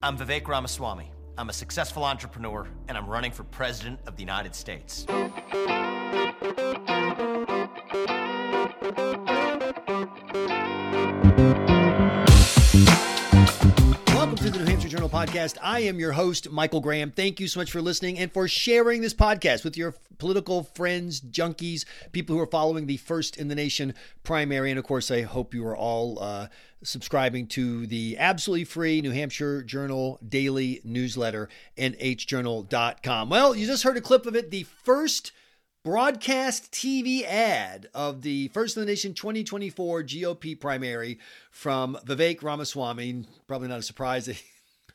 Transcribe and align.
I'm 0.00 0.16
Vivek 0.16 0.46
Ramaswamy. 0.46 1.10
I'm 1.36 1.48
a 1.48 1.52
successful 1.52 2.04
entrepreneur, 2.04 2.68
and 2.86 2.96
I'm 2.96 3.08
running 3.08 3.32
for 3.32 3.42
President 3.42 3.98
of 4.06 4.14
the 4.14 4.22
United 4.22 4.54
States. 4.54 5.04
The 14.88 14.96
Journal 14.96 15.10
podcast. 15.10 15.58
I 15.60 15.80
am 15.80 15.98
your 15.98 16.12
host, 16.12 16.50
Michael 16.50 16.80
Graham. 16.80 17.10
Thank 17.10 17.40
you 17.40 17.48
so 17.48 17.60
much 17.60 17.70
for 17.70 17.82
listening 17.82 18.18
and 18.18 18.32
for 18.32 18.48
sharing 18.48 19.02
this 19.02 19.12
podcast 19.12 19.62
with 19.62 19.76
your 19.76 19.94
political 20.16 20.62
friends, 20.62 21.20
junkies, 21.20 21.84
people 22.12 22.34
who 22.34 22.40
are 22.40 22.46
following 22.46 22.86
the 22.86 22.96
first 22.96 23.36
in 23.36 23.48
the 23.48 23.54
nation 23.54 23.92
primary. 24.22 24.70
And 24.70 24.78
of 24.78 24.86
course, 24.86 25.10
I 25.10 25.22
hope 25.22 25.52
you 25.52 25.66
are 25.66 25.76
all 25.76 26.18
uh, 26.22 26.48
subscribing 26.82 27.48
to 27.48 27.86
the 27.86 28.16
absolutely 28.18 28.64
free 28.64 29.02
New 29.02 29.10
Hampshire 29.10 29.62
Journal 29.62 30.18
daily 30.26 30.80
newsletter, 30.84 31.50
nhjournal.com. 31.76 33.28
Well, 33.28 33.54
you 33.54 33.66
just 33.66 33.82
heard 33.82 33.98
a 33.98 34.00
clip 34.00 34.24
of 34.24 34.36
it. 34.36 34.50
The 34.50 34.62
first 34.62 35.32
broadcast 35.84 36.72
TV 36.72 37.24
ad 37.24 37.88
of 37.92 38.22
the 38.22 38.48
First 38.48 38.76
in 38.76 38.82
the 38.82 38.86
Nation 38.86 39.12
2024 39.12 40.02
GOP 40.04 40.58
primary 40.58 41.18
from 41.50 41.98
Vivek 42.06 42.42
Ramaswamy. 42.42 43.26
Probably 43.46 43.68
not 43.68 43.80
a 43.80 43.82
surprise 43.82 44.26
that 44.26 44.40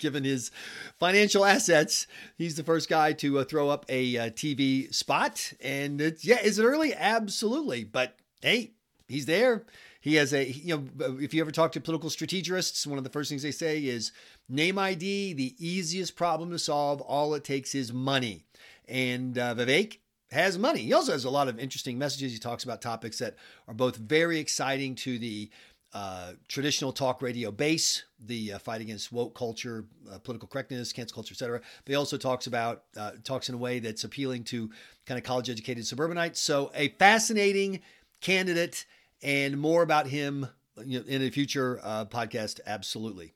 given 0.03 0.23
his 0.23 0.51
financial 0.99 1.43
assets, 1.43 2.05
he's 2.37 2.55
the 2.55 2.63
first 2.63 2.87
guy 2.87 3.13
to 3.13 3.39
uh, 3.39 3.43
throw 3.43 3.69
up 3.69 3.85
a 3.89 4.17
uh, 4.17 4.29
TV 4.29 4.93
spot. 4.93 5.53
And 5.59 5.99
it's, 5.99 6.23
yeah, 6.23 6.39
is 6.43 6.59
it 6.59 6.63
early? 6.63 6.93
Absolutely. 6.93 7.83
But 7.83 8.17
hey, 8.41 8.73
he's 9.07 9.25
there. 9.25 9.65
He 9.99 10.15
has 10.15 10.33
a, 10.33 10.45
you 10.51 10.75
know, 10.99 11.15
if 11.21 11.33
you 11.33 11.41
ever 11.41 11.51
talk 11.51 11.71
to 11.71 11.81
political 11.81 12.09
strategists, 12.09 12.85
one 12.85 12.97
of 12.97 13.05
the 13.05 13.09
first 13.09 13.29
things 13.29 13.41
they 13.41 13.51
say 13.51 13.83
is 13.85 14.11
name 14.49 14.77
ID, 14.77 15.33
the 15.33 15.55
easiest 15.57 16.17
problem 16.17 16.51
to 16.51 16.59
solve. 16.59 16.99
All 16.99 17.33
it 17.33 17.45
takes 17.45 17.73
is 17.73 17.93
money. 17.93 18.43
And 18.87 19.37
uh, 19.37 19.55
Vivek 19.55 19.99
has 20.33 20.57
money. 20.57 20.81
He 20.81 20.93
also 20.93 21.13
has 21.13 21.23
a 21.23 21.29
lot 21.29 21.47
of 21.47 21.57
interesting 21.57 21.97
messages. 21.97 22.33
He 22.33 22.39
talks 22.39 22.65
about 22.65 22.81
topics 22.81 23.19
that 23.19 23.35
are 23.67 23.73
both 23.73 23.95
very 23.95 24.39
exciting 24.39 24.95
to 24.95 25.17
the 25.17 25.49
uh, 25.93 26.31
traditional 26.47 26.91
talk 26.91 27.21
radio 27.21 27.51
base, 27.51 28.03
the 28.19 28.53
uh, 28.53 28.57
fight 28.57 28.81
against 28.81 29.11
woke 29.11 29.35
culture, 29.35 29.85
uh, 30.11 30.17
political 30.17 30.47
correctness, 30.47 30.91
cancel 30.91 31.13
culture, 31.13 31.33
etc. 31.33 31.59
But 31.85 31.91
he 31.91 31.95
also 31.95 32.17
talks 32.17 32.47
about 32.47 32.85
uh, 32.97 33.11
talks 33.23 33.47
in 33.47 33.55
a 33.55 33.59
way 33.59 33.77
that's 33.77 34.03
appealing 34.03 34.45
to 34.45 34.71
kind 35.05 35.19
of 35.19 35.23
college 35.23 35.51
educated 35.51 35.85
suburbanites. 35.85 36.39
So 36.39 36.71
a 36.73 36.89
fascinating 36.97 37.81
candidate, 38.21 38.85
and 39.21 39.59
more 39.59 39.83
about 39.83 40.07
him 40.07 40.47
you 40.83 40.99
know, 40.99 41.05
in 41.05 41.21
a 41.21 41.29
future 41.29 41.79
uh, 41.83 42.05
podcast. 42.05 42.59
Absolutely. 42.65 43.33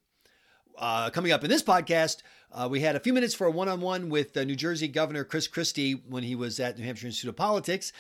Coming 0.80 1.32
up 1.32 1.44
in 1.44 1.52
this 1.52 1.64
podcast, 1.64 2.24
we 2.70 2.80
had 2.80 2.96
a 2.96 3.00
few 3.00 3.14
minutes 3.14 3.36
for 3.36 3.46
a 3.46 3.52
one 3.52 3.70
on 3.70 3.82
one 3.82 4.10
with 4.10 4.36
New 4.36 4.56
Jersey 4.56 4.88
Governor 4.88 5.24
Chris 5.24 5.48
Christie 5.48 5.94
when 6.10 6.24
he 6.24 6.34
was 6.34 6.60
at 6.60 6.78
New 6.78 6.86
Hampshire 6.86 7.08
Institute 7.08 7.30
of 7.30 7.36
Politics. 7.36 7.94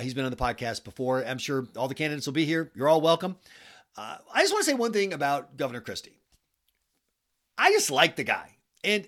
He's 0.00 0.14
been 0.14 0.24
on 0.24 0.30
the 0.30 0.36
podcast 0.36 0.84
before. 0.84 1.24
I'm 1.24 1.38
sure 1.38 1.66
all 1.76 1.88
the 1.88 1.94
candidates 1.94 2.26
will 2.26 2.32
be 2.32 2.46
here. 2.46 2.70
You're 2.74 2.88
all 2.88 3.00
welcome. 3.00 3.36
Uh, 3.96 4.16
I 4.32 4.42
just 4.42 4.52
want 4.52 4.64
to 4.64 4.70
say 4.70 4.76
one 4.76 4.92
thing 4.92 5.12
about 5.12 5.56
Governor 5.56 5.80
Christie. 5.80 6.20
I 7.58 7.70
just 7.72 7.90
like 7.90 8.16
the 8.16 8.24
guy. 8.24 8.56
And 8.82 9.06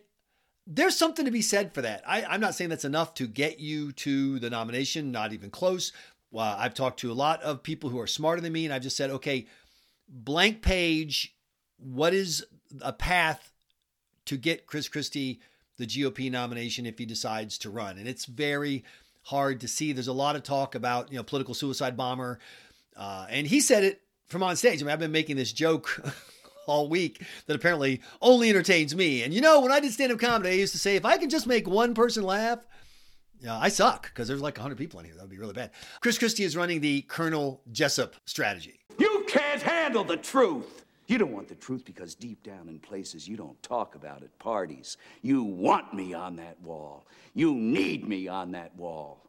there's 0.66 0.96
something 0.96 1.24
to 1.24 1.30
be 1.30 1.42
said 1.42 1.72
for 1.72 1.82
that. 1.82 2.02
I, 2.06 2.34
am 2.34 2.40
not 2.40 2.54
saying 2.54 2.70
that's 2.70 2.84
enough 2.84 3.14
to 3.14 3.26
get 3.26 3.58
you 3.58 3.92
to 3.92 4.38
the 4.38 4.50
nomination, 4.50 5.10
not 5.10 5.32
even 5.32 5.50
close. 5.50 5.92
Well, 6.30 6.54
I've 6.58 6.74
talked 6.74 7.00
to 7.00 7.10
a 7.10 7.14
lot 7.14 7.42
of 7.42 7.62
people 7.62 7.90
who 7.90 7.98
are 7.98 8.06
smarter 8.06 8.40
than 8.40 8.52
me, 8.52 8.64
and 8.64 8.72
I've 8.72 8.82
just 8.82 8.96
said, 8.96 9.10
okay, 9.10 9.46
blank 10.08 10.62
page, 10.62 11.34
what 11.78 12.14
is 12.14 12.44
a 12.80 12.92
path 12.92 13.52
to 14.26 14.36
get 14.36 14.66
Chris 14.66 14.88
Christie 14.88 15.40
the 15.78 15.86
GOP 15.86 16.30
nomination 16.30 16.86
if 16.86 16.98
he 16.98 17.06
decides 17.06 17.58
to 17.58 17.70
run? 17.70 17.98
And 17.98 18.06
it's 18.06 18.26
very 18.26 18.84
hard 19.22 19.60
to 19.60 19.68
see. 19.68 19.92
There's 19.92 20.08
a 20.08 20.12
lot 20.12 20.36
of 20.36 20.42
talk 20.42 20.74
about, 20.74 21.10
you 21.10 21.16
know, 21.16 21.22
political 21.22 21.54
suicide 21.54 21.96
bomber. 21.96 22.38
Uh, 22.96 23.26
and 23.30 23.46
he 23.46 23.60
said 23.60 23.84
it 23.84 24.01
from 24.32 24.42
on 24.42 24.56
stage. 24.56 24.82
I 24.82 24.84
mean, 24.84 24.92
I've 24.92 24.98
been 24.98 25.12
making 25.12 25.36
this 25.36 25.52
joke 25.52 26.02
all 26.66 26.88
week 26.88 27.22
that 27.46 27.54
apparently 27.54 28.00
only 28.20 28.48
entertains 28.50 28.96
me. 28.96 29.22
And 29.22 29.32
you 29.32 29.40
know, 29.40 29.60
when 29.60 29.70
I 29.70 29.78
did 29.78 29.92
stand 29.92 30.10
up 30.10 30.18
comedy, 30.18 30.50
I 30.50 30.54
used 30.54 30.72
to 30.72 30.78
say, 30.78 30.96
if 30.96 31.04
I 31.04 31.18
can 31.18 31.30
just 31.30 31.46
make 31.46 31.68
one 31.68 31.94
person 31.94 32.24
laugh, 32.24 32.58
yeah, 33.40 33.58
I 33.58 33.68
suck 33.68 34.04
because 34.04 34.28
there's 34.28 34.40
like 34.40 34.56
100 34.56 34.78
people 34.78 35.00
in 35.00 35.06
here. 35.06 35.14
That 35.14 35.22
would 35.22 35.30
be 35.30 35.38
really 35.38 35.52
bad. 35.52 35.70
Chris 36.00 36.18
Christie 36.18 36.44
is 36.44 36.56
running 36.56 36.80
the 36.80 37.02
Colonel 37.02 37.60
Jessep 37.72 38.12
strategy. 38.24 38.80
You 38.98 39.24
can't 39.28 39.60
handle 39.60 40.04
the 40.04 40.16
truth. 40.16 40.84
You 41.08 41.18
don't 41.18 41.32
want 41.32 41.48
the 41.48 41.56
truth 41.56 41.84
because 41.84 42.14
deep 42.14 42.42
down 42.44 42.68
in 42.68 42.78
places 42.78 43.28
you 43.28 43.36
don't 43.36 43.60
talk 43.62 43.96
about 43.96 44.22
at 44.22 44.38
parties, 44.38 44.96
you 45.22 45.42
want 45.42 45.92
me 45.92 46.14
on 46.14 46.36
that 46.36 46.60
wall. 46.62 47.04
You 47.34 47.52
need 47.54 48.08
me 48.08 48.28
on 48.28 48.52
that 48.52 48.74
wall. 48.76 49.28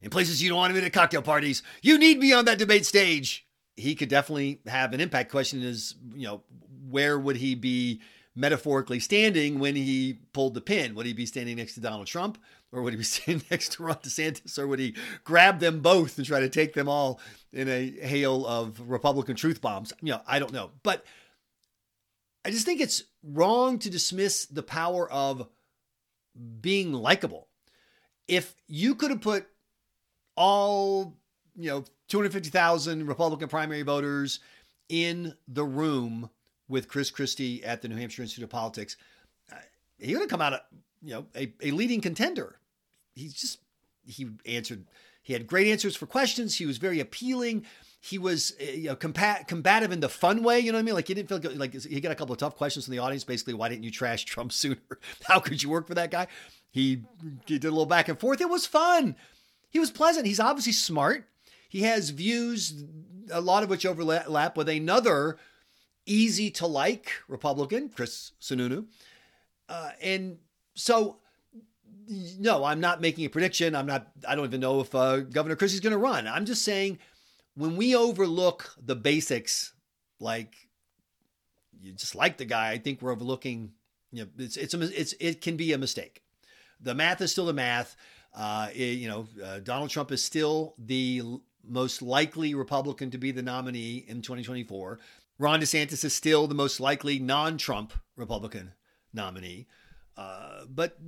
In 0.00 0.10
places 0.10 0.42
you 0.42 0.48
don't 0.48 0.58
want 0.58 0.74
him 0.74 0.82
at 0.82 0.92
cocktail 0.92 1.20
parties, 1.20 1.62
you 1.82 1.98
need 1.98 2.18
me 2.20 2.32
on 2.32 2.44
that 2.46 2.58
debate 2.58 2.86
stage 2.86 3.46
he 3.76 3.94
could 3.94 4.08
definitely 4.08 4.60
have 4.66 4.92
an 4.92 5.00
impact. 5.00 5.30
Question 5.30 5.62
is, 5.62 5.94
you 6.14 6.26
know, 6.26 6.42
where 6.88 7.18
would 7.18 7.36
he 7.36 7.54
be 7.54 8.00
metaphorically 8.34 9.00
standing 9.00 9.58
when 9.58 9.76
he 9.76 10.18
pulled 10.32 10.54
the 10.54 10.60
pin? 10.60 10.94
Would 10.94 11.06
he 11.06 11.12
be 11.12 11.26
standing 11.26 11.56
next 11.56 11.74
to 11.74 11.80
Donald 11.80 12.06
Trump, 12.06 12.38
or 12.72 12.82
would 12.82 12.92
he 12.92 12.98
be 12.98 13.04
standing 13.04 13.44
next 13.50 13.72
to 13.72 13.82
Ron 13.82 13.96
DeSantis, 13.96 14.58
or 14.58 14.66
would 14.66 14.78
he 14.78 14.94
grab 15.24 15.60
them 15.60 15.80
both 15.80 16.18
and 16.18 16.26
try 16.26 16.40
to 16.40 16.48
take 16.48 16.74
them 16.74 16.88
all 16.88 17.20
in 17.52 17.68
a 17.68 17.90
hail 18.00 18.46
of 18.46 18.80
Republican 18.88 19.36
truth 19.36 19.60
bombs? 19.60 19.92
You 20.00 20.12
know, 20.12 20.20
I 20.26 20.38
don't 20.38 20.52
know, 20.52 20.70
but 20.82 21.04
I 22.44 22.50
just 22.50 22.64
think 22.64 22.80
it's 22.80 23.04
wrong 23.22 23.78
to 23.80 23.90
dismiss 23.90 24.46
the 24.46 24.62
power 24.62 25.10
of 25.10 25.46
being 26.60 26.92
likable. 26.92 27.48
If 28.28 28.54
you 28.66 28.94
could 28.94 29.10
have 29.10 29.20
put 29.20 29.46
all 30.36 31.18
you 31.62 31.70
know 31.70 31.84
250,000 32.08 33.06
Republican 33.06 33.48
primary 33.48 33.82
voters 33.82 34.40
in 34.88 35.34
the 35.46 35.64
room 35.64 36.30
with 36.68 36.88
Chris 36.88 37.10
Christie 37.10 37.64
at 37.64 37.82
the 37.82 37.88
New 37.88 37.96
Hampshire 37.96 38.22
Institute 38.22 38.44
of 38.44 38.50
Politics, 38.50 38.96
uh, 39.52 39.56
he 39.98 40.14
would 40.14 40.22
have 40.22 40.30
come 40.30 40.40
out, 40.40 40.52
a, 40.52 40.62
you 41.02 41.12
know, 41.12 41.26
a, 41.34 41.52
a 41.62 41.70
leading 41.72 42.00
contender. 42.00 42.58
He's 43.14 43.34
just 43.34 43.58
he 44.06 44.28
answered. 44.46 44.86
He 45.22 45.32
had 45.34 45.46
great 45.46 45.68
answers 45.68 45.96
for 45.96 46.06
questions. 46.06 46.56
He 46.56 46.66
was 46.66 46.78
very 46.78 47.00
appealing. 47.00 47.66
He 48.00 48.16
was 48.16 48.54
uh, 48.60 48.64
you 48.64 48.88
know, 48.88 48.96
combat, 48.96 49.46
combative 49.46 49.92
in 49.92 50.00
the 50.00 50.08
fun 50.08 50.42
way. 50.42 50.60
You 50.60 50.72
know 50.72 50.78
what 50.78 50.82
I 50.82 50.84
mean? 50.84 50.94
Like 50.94 51.08
he 51.08 51.14
didn't 51.14 51.28
feel 51.28 51.38
like 51.38 51.74
like 51.74 51.82
he 51.82 52.00
got 52.00 52.12
a 52.12 52.14
couple 52.14 52.32
of 52.32 52.38
tough 52.38 52.56
questions 52.56 52.86
from 52.86 52.92
the 52.92 52.98
audience. 52.98 53.24
Basically, 53.24 53.54
why 53.54 53.68
didn't 53.68 53.84
you 53.84 53.90
trash 53.90 54.24
Trump 54.24 54.52
sooner? 54.52 54.78
How 55.24 55.40
could 55.40 55.62
you 55.62 55.68
work 55.68 55.86
for 55.86 55.94
that 55.94 56.10
guy? 56.10 56.26
He, 56.70 57.02
he 57.46 57.58
did 57.58 57.64
a 57.64 57.70
little 57.70 57.86
back 57.86 58.08
and 58.08 58.18
forth. 58.18 58.40
It 58.40 58.48
was 58.48 58.64
fun. 58.66 59.16
He 59.70 59.78
was 59.78 59.90
pleasant. 59.90 60.26
He's 60.26 60.40
obviously 60.40 60.72
smart. 60.72 61.26
He 61.70 61.82
has 61.82 62.10
views, 62.10 62.84
a 63.32 63.40
lot 63.40 63.62
of 63.62 63.70
which 63.70 63.86
overlap 63.86 64.56
with 64.56 64.68
another 64.68 65.38
easy 66.04 66.50
to 66.50 66.66
like 66.66 67.12
Republican, 67.28 67.88
Chris 67.88 68.32
Sununu. 68.40 68.86
Uh, 69.68 69.90
and 70.02 70.38
so, 70.74 71.18
no, 72.08 72.64
I'm 72.64 72.80
not 72.80 73.00
making 73.00 73.24
a 73.24 73.30
prediction. 73.30 73.76
I'm 73.76 73.86
not, 73.86 74.08
I 74.26 74.34
don't 74.34 74.46
even 74.46 74.60
know 74.60 74.80
if 74.80 74.92
uh, 74.96 75.18
Governor 75.20 75.54
Christie's 75.54 75.78
going 75.78 75.92
to 75.92 75.98
run. 75.98 76.26
I'm 76.26 76.44
just 76.44 76.64
saying 76.64 76.98
when 77.54 77.76
we 77.76 77.94
overlook 77.94 78.74
the 78.84 78.96
basics, 78.96 79.72
like 80.18 80.56
you 81.80 81.92
just 81.92 82.16
like 82.16 82.36
the 82.36 82.46
guy, 82.46 82.72
I 82.72 82.78
think 82.78 83.00
we're 83.00 83.12
overlooking, 83.12 83.70
you 84.10 84.24
know, 84.24 84.30
it's, 84.38 84.56
it's, 84.56 84.74
a, 84.74 85.00
it's, 85.00 85.14
it 85.20 85.40
can 85.40 85.56
be 85.56 85.72
a 85.72 85.78
mistake. 85.78 86.24
The 86.80 86.96
math 86.96 87.20
is 87.20 87.30
still 87.30 87.46
the 87.46 87.52
math. 87.52 87.94
Uh, 88.34 88.70
it, 88.74 88.98
you 88.98 89.08
know, 89.08 89.28
uh, 89.44 89.60
Donald 89.60 89.90
Trump 89.90 90.10
is 90.10 90.22
still 90.22 90.74
the 90.78 91.22
most 91.70 92.02
likely 92.02 92.54
Republican 92.54 93.10
to 93.10 93.18
be 93.18 93.30
the 93.30 93.42
nominee 93.42 94.04
in 94.06 94.22
2024. 94.22 94.98
Ron 95.38 95.60
DeSantis 95.60 96.04
is 96.04 96.14
still 96.14 96.46
the 96.46 96.54
most 96.54 96.80
likely 96.80 97.18
non 97.18 97.56
Trump 97.56 97.92
Republican 98.16 98.72
nominee. 99.12 99.66
Uh, 100.16 100.64
but 100.68 100.98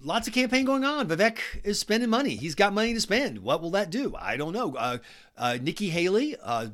lots 0.00 0.28
of 0.28 0.34
campaign 0.34 0.64
going 0.64 0.84
on. 0.84 1.08
Vivek 1.08 1.38
is 1.64 1.80
spending 1.80 2.10
money. 2.10 2.36
He's 2.36 2.54
got 2.54 2.72
money 2.72 2.94
to 2.94 3.00
spend. 3.00 3.40
What 3.40 3.60
will 3.60 3.70
that 3.70 3.90
do? 3.90 4.14
I 4.16 4.36
don't 4.36 4.52
know. 4.52 4.76
Uh, 4.76 4.98
uh, 5.36 5.58
Nikki 5.60 5.90
Haley, 5.90 6.36
uh, 6.42 6.68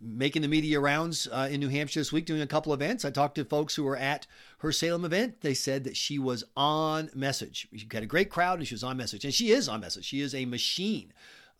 making 0.00 0.42
the 0.42 0.48
media 0.48 0.78
rounds 0.78 1.28
uh, 1.32 1.48
in 1.50 1.60
New 1.60 1.68
Hampshire 1.68 2.00
this 2.00 2.12
week, 2.12 2.26
doing 2.26 2.42
a 2.42 2.46
couple 2.46 2.72
events. 2.72 3.04
I 3.04 3.10
talked 3.10 3.36
to 3.36 3.44
folks 3.44 3.74
who 3.74 3.84
were 3.84 3.96
at 3.96 4.26
her 4.58 4.70
Salem 4.72 5.04
event. 5.04 5.40
They 5.40 5.54
said 5.54 5.84
that 5.84 5.96
she 5.96 6.18
was 6.18 6.44
on 6.56 7.10
message. 7.14 7.68
She 7.74 7.88
had 7.92 8.02
a 8.02 8.06
great 8.06 8.30
crowd 8.30 8.58
and 8.58 8.68
she 8.68 8.74
was 8.74 8.84
on 8.84 8.96
message. 8.96 9.24
And 9.24 9.34
she 9.34 9.50
is 9.50 9.68
on 9.68 9.80
message. 9.80 10.04
She 10.04 10.20
is 10.20 10.34
a 10.34 10.44
machine 10.44 11.12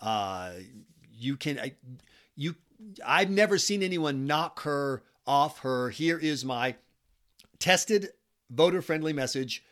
uh, 0.02 0.50
you 1.10 1.36
can, 1.36 1.58
I, 1.58 1.72
you, 2.36 2.56
I've 3.06 3.30
never 3.30 3.56
seen 3.56 3.82
anyone 3.82 4.26
knock 4.26 4.60
her 4.62 5.02
off 5.26 5.60
her. 5.60 5.88
Here 5.90 6.18
is 6.18 6.44
my 6.44 6.74
tested 7.58 8.10
voter 8.50 8.82
friendly 8.82 9.12
message 9.12 9.64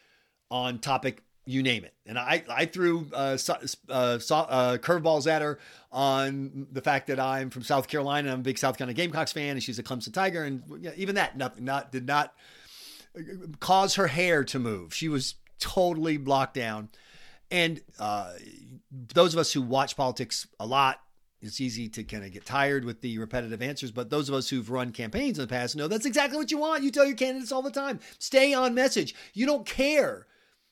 on 0.50 0.78
topic 0.78 1.22
you 1.44 1.62
name 1.62 1.84
it. 1.84 1.94
And 2.06 2.18
I, 2.18 2.44
I 2.48 2.66
threw 2.66 3.08
uh, 3.12 3.36
uh, 3.48 3.52
uh, 3.90 4.18
curveballs 4.18 5.26
at 5.26 5.42
her 5.42 5.58
on 5.90 6.68
the 6.70 6.80
fact 6.80 7.08
that 7.08 7.18
I'm 7.18 7.50
from 7.50 7.62
South 7.62 7.88
Carolina. 7.88 8.32
I'm 8.32 8.40
a 8.40 8.42
big 8.42 8.58
South 8.58 8.78
Carolina 8.78 8.94
Gamecocks 8.94 9.32
fan, 9.32 9.50
and 9.50 9.62
she's 9.62 9.78
a 9.78 9.82
Clemson 9.82 10.12
Tiger. 10.12 10.44
And 10.44 10.62
even 10.96 11.16
that, 11.16 11.36
nothing, 11.36 11.64
not 11.64 11.90
did 11.90 12.06
not 12.06 12.34
cause 13.58 13.96
her 13.96 14.06
hair 14.06 14.44
to 14.44 14.58
move. 14.58 14.94
She 14.94 15.08
was 15.08 15.34
totally 15.58 16.16
blocked 16.16 16.54
down. 16.54 16.88
And 17.50 17.80
uh, 17.98 18.32
those 18.90 19.34
of 19.34 19.40
us 19.40 19.52
who 19.52 19.62
watch 19.62 19.96
politics 19.96 20.46
a 20.58 20.66
lot, 20.66 21.00
it's 21.40 21.60
easy 21.60 21.88
to 21.88 22.04
kind 22.04 22.24
of 22.24 22.32
get 22.32 22.44
tired 22.44 22.84
with 22.84 23.00
the 23.00 23.18
repetitive 23.18 23.62
answers. 23.62 23.90
But 23.90 24.10
those 24.10 24.28
of 24.28 24.34
us 24.34 24.48
who've 24.48 24.70
run 24.70 24.92
campaigns 24.92 25.38
in 25.38 25.44
the 25.44 25.48
past 25.48 25.76
know 25.76 25.88
that's 25.88 26.06
exactly 26.06 26.36
what 26.36 26.50
you 26.50 26.58
want. 26.58 26.82
You 26.82 26.90
tell 26.90 27.06
your 27.06 27.16
candidates 27.16 27.52
all 27.52 27.62
the 27.62 27.70
time 27.70 28.00
stay 28.18 28.52
on 28.52 28.74
message. 28.74 29.14
You 29.32 29.46
don't 29.46 29.66
care 29.66 30.26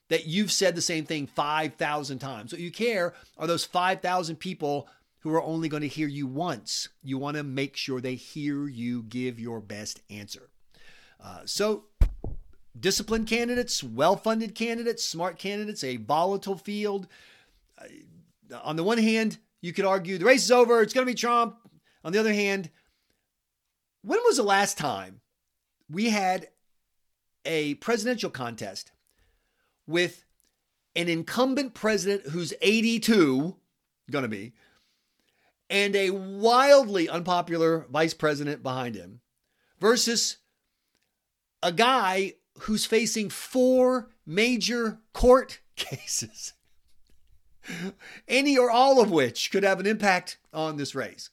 that 0.09 0.27
you've 0.27 0.53
said 0.53 0.75
the 0.75 0.83
same 0.83 1.05
thing 1.05 1.27
5,000 1.27 2.19
times. 2.19 2.53
What 2.53 2.61
you 2.61 2.71
care 2.71 3.15
are 3.37 3.47
those 3.47 3.65
5,000 3.65 4.37
people 4.37 4.89
who 5.21 5.35
are 5.35 5.43
only 5.43 5.69
going 5.69 5.83
to 5.83 5.89
hear 5.89 6.09
you 6.09 6.27
once. 6.27 6.89
You 7.03 7.19
want 7.19 7.37
to 7.37 7.43
make 7.43 7.77
sure 7.77 8.01
they 8.01 8.15
hear 8.15 8.69
you 8.69 9.03
give 9.03 9.39
your 9.39 9.61
best 9.61 10.01
answer. 10.11 10.49
Uh, 11.21 11.41
so, 11.45 11.85
disciplined 12.79 13.27
candidates, 13.27 13.83
well 13.83 14.17
funded 14.17 14.55
candidates, 14.55 15.05
smart 15.05 15.39
candidates, 15.39 15.83
a 15.83 15.97
volatile 15.97 16.57
field. 16.57 17.09
On 18.63 18.77
the 18.77 18.85
one 18.85 18.99
hand, 18.99 19.39
you 19.61 19.73
could 19.73 19.85
argue 19.85 20.19
the 20.19 20.25
race 20.25 20.45
is 20.45 20.51
over, 20.51 20.83
it's 20.83 20.93
going 20.93 21.07
to 21.07 21.13
be 21.13 21.17
Trump. 21.17 21.57
On 22.05 22.13
the 22.13 22.21
other 22.21 22.33
hand, 22.33 22.71
when 24.03 24.21
was 24.25 24.37
the 24.37 24.43
last 24.43 24.79
time 24.79 25.21
we 25.91 26.11
had 26.11 26.49
a 27.45 27.75
presidential 27.77 28.31
contest 28.31 28.93
with 29.87 30.25
an 30.95 31.09
incumbent 31.09 31.75
president 31.75 32.29
who's 32.29 32.53
82, 32.61 33.57
going 34.11 34.23
to 34.23 34.29
be, 34.29 34.53
and 35.71 35.95
a 35.95 36.11
wildly 36.11 37.09
unpopular 37.09 37.87
vice 37.91 38.15
president 38.15 38.63
behind 38.63 38.95
him 38.95 39.21
versus 39.79 40.39
a 41.63 41.73
guy 41.73 42.35
who's 42.61 42.87
facing 42.87 43.31
four 43.31 44.11
major 44.27 44.99
court 45.13 45.61
cases, 45.77 46.55
any 48.27 48.59
or 48.59 48.71
all 48.71 49.01
of 49.01 49.11
which 49.11 49.51
could 49.51 49.63
have 49.63 49.81
an 49.81 49.87
impact 49.87 50.39
on 50.53 50.77
this 50.77 50.95
race. 50.95 51.31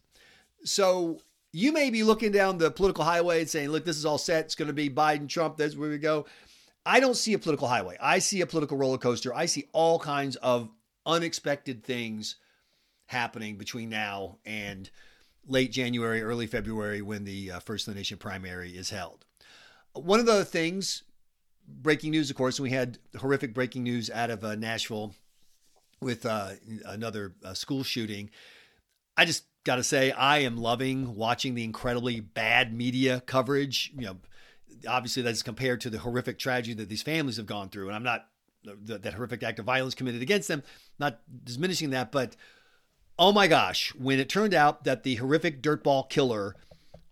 So 0.64 1.20
you 1.52 1.72
may 1.72 1.90
be 1.90 2.04
looking 2.04 2.32
down 2.32 2.58
the 2.58 2.72
political 2.72 3.04
highway 3.04 3.40
and 3.40 3.50
saying, 3.50 3.70
look, 3.70 3.86
this 3.86 3.98
is 3.98 4.06
all 4.06 4.18
set. 4.18 4.46
It's 4.46 4.56
going 4.56 4.68
to 4.68 4.74
be 4.74 4.90
Biden, 4.90 5.30
Trump. 5.30 5.58
That's 5.58 5.76
where 5.76 5.90
we 5.90 5.98
go. 5.98 6.26
I 6.86 7.00
don't 7.00 7.16
see 7.16 7.34
a 7.34 7.40
political 7.40 7.68
highway. 7.68 7.98
I 8.02 8.20
see 8.20 8.42
a 8.42 8.46
political 8.46 8.78
roller 8.78 8.98
coaster. 8.98 9.34
I 9.34 9.46
see 9.46 9.68
all 9.72 9.98
kinds 9.98 10.36
of 10.38 10.70
unexpected 11.06 11.84
things 11.84 12.36
happening 13.08 13.58
between 13.58 13.90
now 13.90 14.38
and 14.46 14.90
late 15.48 15.72
January, 15.72 16.22
early 16.22 16.48
February 16.48 17.02
when 17.02 17.24
the 17.24 17.52
uh, 17.52 17.60
First 17.60 17.88
Nation 17.88 18.18
primary 18.18 18.72
is 18.72 18.90
held. 18.90 19.26
One 19.94 20.20
of 20.20 20.26
the 20.26 20.44
things, 20.44 21.04
breaking 21.68 22.12
news, 22.12 22.30
of 22.30 22.36
course, 22.36 22.60
we 22.60 22.72
had 22.72 22.98
horrific 23.18 23.54
breaking 23.54 23.84
news 23.84 24.10
out 24.10 24.30
of 24.30 24.44
uh, 24.44 24.56
Nashville 24.56 25.14
with 26.02 26.26
uh, 26.26 26.52
another 26.86 27.36
uh, 27.44 27.54
school 27.54 27.84
shooting. 27.84 28.30
I 29.18 29.26
just 29.26 29.46
got 29.64 29.78
to 29.78 29.84
say, 29.84 30.12
I 30.12 30.40
am 30.40 30.58
loving 30.58 31.16
watching 31.16 31.56
the 31.56 31.64
incredibly 31.64 32.20
bad 32.20 32.74
media 32.74 33.22
coverage. 33.26 33.92
You 33.98 34.06
know, 34.06 34.18
obviously 34.88 35.24
that's 35.24 35.42
compared 35.42 35.82
to 35.82 35.90
the 35.90 36.00
horrific 36.00 36.40
tragedy 36.40 36.74
that 36.76 36.90
these 36.90 37.02
families 37.02 37.38
have 37.38 37.46
gone 37.46 37.70
through, 37.70 37.88
and 37.88 37.96
I'm 37.96 38.04
not 38.04 38.28
that 38.64 39.14
horrific 39.14 39.44
act 39.44 39.60
of 39.60 39.66
violence 39.66 39.94
committed 39.94 40.22
against 40.22 40.48
them, 40.48 40.64
not 40.98 41.20
diminishing 41.44 41.92
that, 41.92 42.12
but 42.12 42.36
oh 43.18 43.32
my 43.32 43.48
gosh, 43.48 43.94
when 43.96 44.20
it 44.20 44.30
turned 44.30 44.54
out 44.54 44.84
that 44.86 45.04
the 45.04 45.16
horrific 45.16 45.62
dirtball 45.62 46.10
killer 46.10 46.56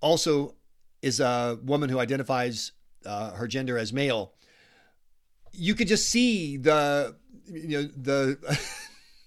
also 0.01 0.55
is 1.01 1.19
a 1.19 1.59
woman 1.63 1.89
who 1.89 1.99
identifies 1.99 2.71
uh, 3.05 3.31
her 3.31 3.47
gender 3.47 3.77
as 3.77 3.93
male, 3.93 4.33
you 5.51 5.75
could 5.75 5.87
just 5.87 6.09
see 6.09 6.57
the 6.57 7.15
you 7.47 7.81
know 7.81 7.89
the 7.95 8.59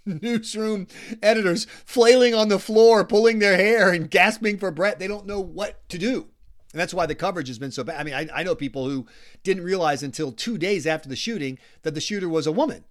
newsroom 0.22 0.86
editors 1.22 1.66
flailing 1.84 2.34
on 2.34 2.48
the 2.48 2.58
floor, 2.58 3.04
pulling 3.04 3.38
their 3.38 3.56
hair 3.56 3.90
and 3.90 4.10
gasping 4.10 4.58
for 4.58 4.70
breath. 4.70 4.98
They 4.98 5.08
don't 5.08 5.26
know 5.26 5.40
what 5.40 5.88
to 5.88 5.98
do. 5.98 6.28
And 6.72 6.80
that's 6.80 6.94
why 6.94 7.06
the 7.06 7.14
coverage 7.14 7.48
has 7.48 7.58
been 7.58 7.70
so 7.70 7.84
bad. 7.84 8.00
I 8.00 8.04
mean, 8.04 8.14
I, 8.14 8.28
I 8.34 8.42
know 8.42 8.54
people 8.54 8.88
who 8.88 9.06
didn't 9.42 9.64
realize 9.64 10.02
until 10.02 10.30
two 10.30 10.58
days 10.58 10.86
after 10.86 11.08
the 11.08 11.16
shooting 11.16 11.58
that 11.82 11.94
the 11.94 12.00
shooter 12.00 12.28
was 12.28 12.46
a 12.46 12.52
woman. 12.52 12.84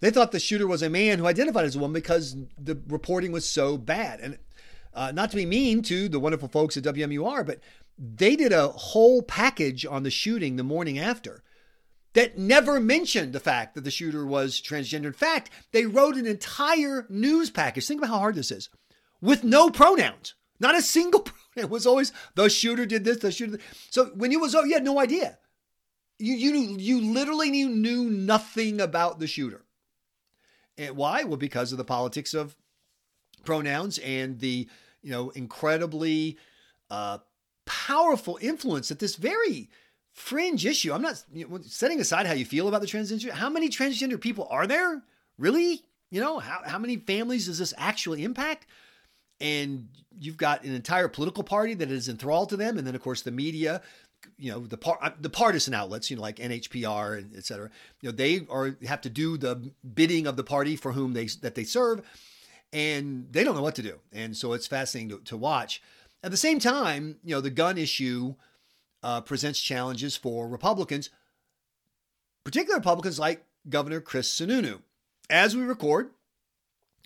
They 0.00 0.10
thought 0.10 0.32
the 0.32 0.40
shooter 0.40 0.66
was 0.66 0.82
a 0.82 0.90
man 0.90 1.18
who 1.18 1.26
identified 1.26 1.64
as 1.64 1.76
a 1.76 1.78
woman 1.78 1.94
because 1.94 2.36
the 2.58 2.80
reporting 2.88 3.32
was 3.32 3.48
so 3.48 3.76
bad. 3.76 4.20
And 4.20 4.38
uh, 4.94 5.12
not 5.12 5.30
to 5.30 5.36
be 5.36 5.46
mean 5.46 5.82
to 5.82 6.08
the 6.08 6.20
wonderful 6.20 6.48
folks 6.48 6.76
at 6.76 6.84
WMUR, 6.84 7.46
but 7.46 7.60
they 7.98 8.36
did 8.36 8.52
a 8.52 8.68
whole 8.68 9.22
package 9.22 9.84
on 9.84 10.02
the 10.02 10.10
shooting 10.10 10.56
the 10.56 10.62
morning 10.62 10.98
after 10.98 11.42
that 12.16 12.38
never 12.38 12.80
mentioned 12.80 13.34
the 13.34 13.40
fact 13.40 13.74
that 13.74 13.84
the 13.84 13.90
shooter 13.90 14.24
was 14.24 14.58
transgender. 14.58 15.04
In 15.04 15.12
fact, 15.12 15.50
they 15.72 15.84
wrote 15.84 16.16
an 16.16 16.26
entire 16.26 17.04
news 17.10 17.50
package. 17.50 17.86
Think 17.86 18.00
about 18.00 18.08
how 18.08 18.18
hard 18.18 18.34
this 18.36 18.50
is 18.50 18.70
with 19.20 19.44
no 19.44 19.68
pronouns, 19.68 20.34
not 20.58 20.74
a 20.74 20.80
single 20.80 21.20
pronoun. 21.24 21.42
It 21.56 21.68
was 21.68 21.86
always 21.86 22.12
the 22.34 22.48
shooter 22.48 22.86
did 22.86 23.04
this, 23.04 23.18
the 23.18 23.30
shooter. 23.30 23.58
So 23.90 24.06
when 24.14 24.30
you 24.30 24.40
was, 24.40 24.54
oh, 24.54 24.64
you 24.64 24.72
had 24.72 24.82
no 24.82 24.98
idea. 24.98 25.36
You, 26.18 26.34
you, 26.34 26.76
you 26.78 27.12
literally 27.12 27.50
knew, 27.50 27.68
knew 27.68 28.04
nothing 28.04 28.80
about 28.80 29.18
the 29.18 29.26
shooter. 29.26 29.66
And 30.78 30.96
why? 30.96 31.24
Well, 31.24 31.36
because 31.36 31.70
of 31.70 31.78
the 31.78 31.84
politics 31.84 32.32
of 32.32 32.56
pronouns 33.44 33.98
and 33.98 34.40
the 34.40 34.68
you 35.02 35.10
know 35.10 35.28
incredibly 35.30 36.38
uh, 36.90 37.18
powerful 37.66 38.38
influence 38.40 38.88
that 38.88 39.00
this 39.00 39.16
very 39.16 39.68
fringe 40.16 40.64
issue. 40.64 40.92
I'm 40.92 41.02
not 41.02 41.22
you 41.32 41.46
know, 41.46 41.60
setting 41.62 42.00
aside 42.00 42.26
how 42.26 42.32
you 42.32 42.46
feel 42.46 42.68
about 42.68 42.80
the 42.80 42.86
transgender. 42.86 43.30
How 43.30 43.50
many 43.50 43.68
transgender 43.68 44.20
people 44.20 44.48
are 44.50 44.66
there? 44.66 45.02
Really? 45.38 45.82
You 46.10 46.20
know, 46.20 46.38
how, 46.38 46.60
how 46.64 46.78
many 46.78 46.96
families 46.96 47.46
does 47.46 47.58
this 47.58 47.74
actually 47.76 48.24
impact? 48.24 48.66
And 49.40 49.88
you've 50.18 50.38
got 50.38 50.64
an 50.64 50.74
entire 50.74 51.08
political 51.08 51.44
party 51.44 51.74
that 51.74 51.90
is 51.90 52.08
enthralled 52.08 52.48
to 52.48 52.56
them. 52.56 52.78
And 52.78 52.86
then, 52.86 52.94
of 52.94 53.02
course, 53.02 53.22
the 53.22 53.30
media 53.30 53.82
you 54.38 54.50
know 54.50 54.60
the 54.60 54.78
par- 54.78 54.98
uh, 55.02 55.10
the 55.20 55.30
partisan 55.30 55.74
outlets, 55.74 56.10
you 56.10 56.16
know, 56.16 56.22
like 56.22 56.36
NHPR 56.36 57.18
and 57.18 57.36
et 57.36 57.44
cetera, 57.44 57.70
you 58.00 58.08
know, 58.08 58.16
they 58.16 58.46
are 58.50 58.76
have 58.86 59.02
to 59.02 59.10
do 59.10 59.36
the 59.36 59.70
bidding 59.94 60.26
of 60.26 60.36
the 60.36 60.42
party 60.42 60.74
for 60.74 60.92
whom 60.92 61.12
they 61.12 61.26
that 61.42 61.54
they 61.54 61.64
serve, 61.64 62.02
and 62.72 63.28
they 63.30 63.44
don't 63.44 63.54
know 63.54 63.62
what 63.62 63.76
to 63.76 63.82
do. 63.82 63.98
And 64.12 64.36
so 64.36 64.54
it's 64.54 64.66
fascinating 64.66 65.10
to, 65.10 65.24
to 65.26 65.36
watch. 65.36 65.82
At 66.24 66.30
the 66.30 66.36
same 66.36 66.58
time, 66.58 67.18
you 67.22 67.34
know, 67.34 67.40
the 67.40 67.50
gun 67.50 67.78
issue 67.78 68.34
uh, 69.02 69.20
presents 69.20 69.60
challenges 69.60 70.16
for 70.16 70.48
Republicans, 70.48 71.10
particular 72.44 72.78
Republicans 72.78 73.18
like 73.18 73.44
Governor 73.68 74.00
Chris 74.00 74.32
Sununu. 74.32 74.80
As 75.28 75.56
we 75.56 75.62
record, 75.62 76.10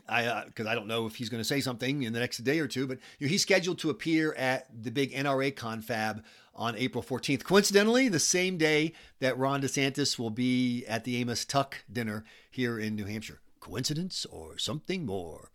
I 0.09 0.45
because 0.47 0.67
uh, 0.67 0.71
I 0.71 0.75
don't 0.75 0.89
know 0.89 1.07
if 1.07 1.17
he's 1.17 1.29
going 1.29 1.41
to 1.41 1.49
say 1.49 1.61
something 1.61 2.03
in 2.03 2.13
the 2.13 2.19
next 2.19 2.39
day 2.39 2.59
or 2.59 2.67
two, 2.67 2.87
but 2.87 2.99
you 3.19 3.27
know, 3.27 3.31
he's 3.31 3.43
scheduled 3.43 3.79
to 3.79 3.91
appear 3.91 4.35
at 4.35 4.67
the 4.83 4.91
big 4.91 5.13
NRA 5.13 5.55
confab 5.55 6.25
on 6.55 6.77
April 6.77 7.03
14th. 7.03 7.45
Coincidentally, 7.45 8.09
the 8.09 8.19
same 8.19 8.59
day 8.59 8.93
that 9.21 9.39
Ron 9.39 9.63
DeSantis 9.63 10.19
will 10.19 10.31
be 10.31 10.85
at 10.87 11.05
the 11.05 11.17
Amos 11.17 11.45
Tuck 11.45 11.85
dinner 11.91 12.25
here 12.51 12.79
in 12.79 12.97
New 12.97 13.07
Hampshire. 13.07 13.41
Coincidence 13.61 14.27
or 14.27 14.59
something 14.59 15.07
more? 15.07 15.51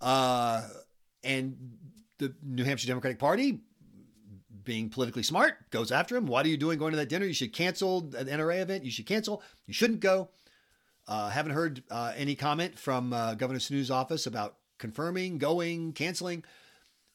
Uh, 0.00 0.68
and 1.22 1.56
the 2.18 2.34
New 2.42 2.64
Hampshire 2.64 2.86
Democratic 2.86 3.18
Party, 3.18 3.60
being 4.64 4.88
politically 4.88 5.22
smart, 5.22 5.70
goes 5.70 5.92
after 5.92 6.16
him. 6.16 6.26
What 6.26 6.46
are 6.46 6.48
you 6.48 6.56
doing 6.56 6.78
going 6.78 6.92
to 6.92 6.96
that 6.96 7.08
dinner? 7.08 7.26
You 7.26 7.34
should 7.34 7.52
cancel 7.52 7.98
an 8.16 8.26
NRA 8.26 8.60
event. 8.60 8.84
You 8.84 8.90
should 8.90 9.06
cancel. 9.06 9.42
You 9.66 9.74
shouldn't 9.74 10.00
go. 10.00 10.30
Uh, 11.06 11.28
haven't 11.28 11.52
heard 11.52 11.82
uh, 11.90 12.12
any 12.16 12.34
comment 12.34 12.78
from 12.78 13.12
uh, 13.12 13.34
Governor 13.34 13.58
Sununu's 13.58 13.90
office 13.90 14.26
about 14.26 14.56
confirming, 14.78 15.38
going, 15.38 15.92
canceling. 15.92 16.44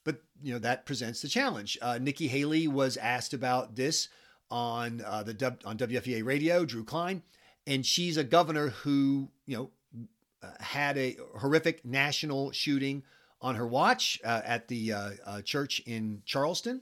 But 0.03 0.21
you 0.41 0.53
know 0.53 0.59
that 0.59 0.85
presents 0.85 1.21
the 1.21 1.27
challenge. 1.27 1.77
Uh, 1.81 1.97
Nikki 1.99 2.27
Haley 2.27 2.67
was 2.67 2.97
asked 2.97 3.33
about 3.33 3.75
this 3.75 4.09
on 4.51 5.01
uh, 5.05 5.23
the 5.23 5.57
on 5.65 5.77
WFEA 5.77 6.23
radio, 6.23 6.65
Drew 6.65 6.83
Cline, 6.83 7.23
and 7.65 7.85
she's 7.85 8.17
a 8.17 8.23
governor 8.23 8.69
who 8.69 9.29
you 9.45 9.57
know 9.57 9.69
uh, 10.43 10.51
had 10.59 10.97
a 10.97 11.17
horrific 11.37 11.83
national 11.83 12.51
shooting 12.51 13.03
on 13.41 13.55
her 13.55 13.65
watch 13.65 14.19
at 14.23 14.67
the 14.67 14.93
church 15.45 15.81
in 15.85 16.21
Charleston, 16.25 16.81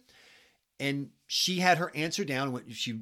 and 0.80 1.10
she 1.28 1.60
had 1.60 1.78
her 1.78 1.92
answer 1.96 2.24
down. 2.24 2.52
When 2.52 2.70
she 2.72 3.02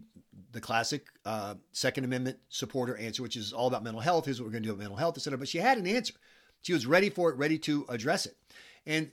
the 0.52 0.62
classic 0.62 1.08
uh, 1.26 1.56
Second 1.72 2.06
Amendment 2.06 2.38
supporter 2.50 2.98
answer, 2.98 3.22
which 3.22 3.36
is 3.36 3.54
all 3.54 3.68
about 3.68 3.84
mental 3.84 4.02
health. 4.02 4.26
Here's 4.26 4.40
what 4.40 4.46
we're 4.46 4.52
going 4.52 4.64
to 4.64 4.68
do 4.68 4.74
with 4.74 4.80
mental 4.80 4.98
health, 4.98 5.18
etc. 5.18 5.38
But 5.38 5.48
she 5.48 5.58
had 5.58 5.78
an 5.78 5.88
answer. 5.88 6.14
She 6.62 6.74
was 6.74 6.86
ready 6.86 7.10
for 7.10 7.30
it, 7.30 7.38
ready 7.38 7.58
to 7.60 7.86
address 7.90 8.26
it, 8.26 8.36
and 8.86 9.12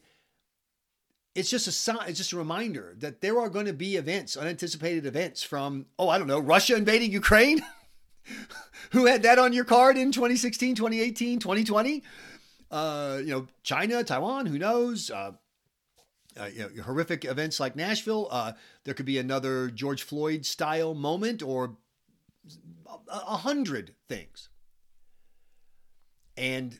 it's 1.34 1.50
just 1.50 1.66
a 1.66 1.72
sign. 1.72 2.08
it's 2.08 2.18
just 2.18 2.32
a 2.32 2.36
reminder 2.36 2.94
that 2.98 3.20
there 3.20 3.38
are 3.38 3.48
going 3.48 3.66
to 3.66 3.72
be 3.72 3.96
events, 3.96 4.36
unanticipated 4.36 5.06
events 5.06 5.42
from 5.42 5.86
oh 5.98 6.08
I 6.08 6.18
don't 6.18 6.28
know 6.28 6.38
Russia 6.40 6.76
invading 6.76 7.12
Ukraine. 7.12 7.60
Who 8.92 9.06
had 9.06 9.22
that 9.22 9.38
on 9.38 9.52
your 9.52 9.64
card 9.64 9.96
in 9.96 10.12
2016, 10.12 10.76
2018, 10.76 11.38
2020? 11.38 12.02
Uh, 12.70 13.18
you 13.20 13.30
know, 13.30 13.46
China, 13.62 14.04
Taiwan, 14.04 14.46
who 14.46 14.58
knows? 14.58 15.10
Uh, 15.10 15.32
uh, 16.40 16.46
you 16.46 16.70
know, 16.74 16.82
horrific 16.82 17.24
events 17.24 17.60
like 17.60 17.76
Nashville. 17.76 18.28
Uh, 18.30 18.52
there 18.84 18.94
could 18.94 19.06
be 19.06 19.18
another 19.18 19.68
George 19.68 20.02
Floyd 20.02 20.46
style 20.46 20.94
moment 20.94 21.42
or 21.42 21.76
a, 22.86 23.16
a 23.16 23.36
hundred 23.38 23.94
things. 24.08 24.48
And 26.36 26.78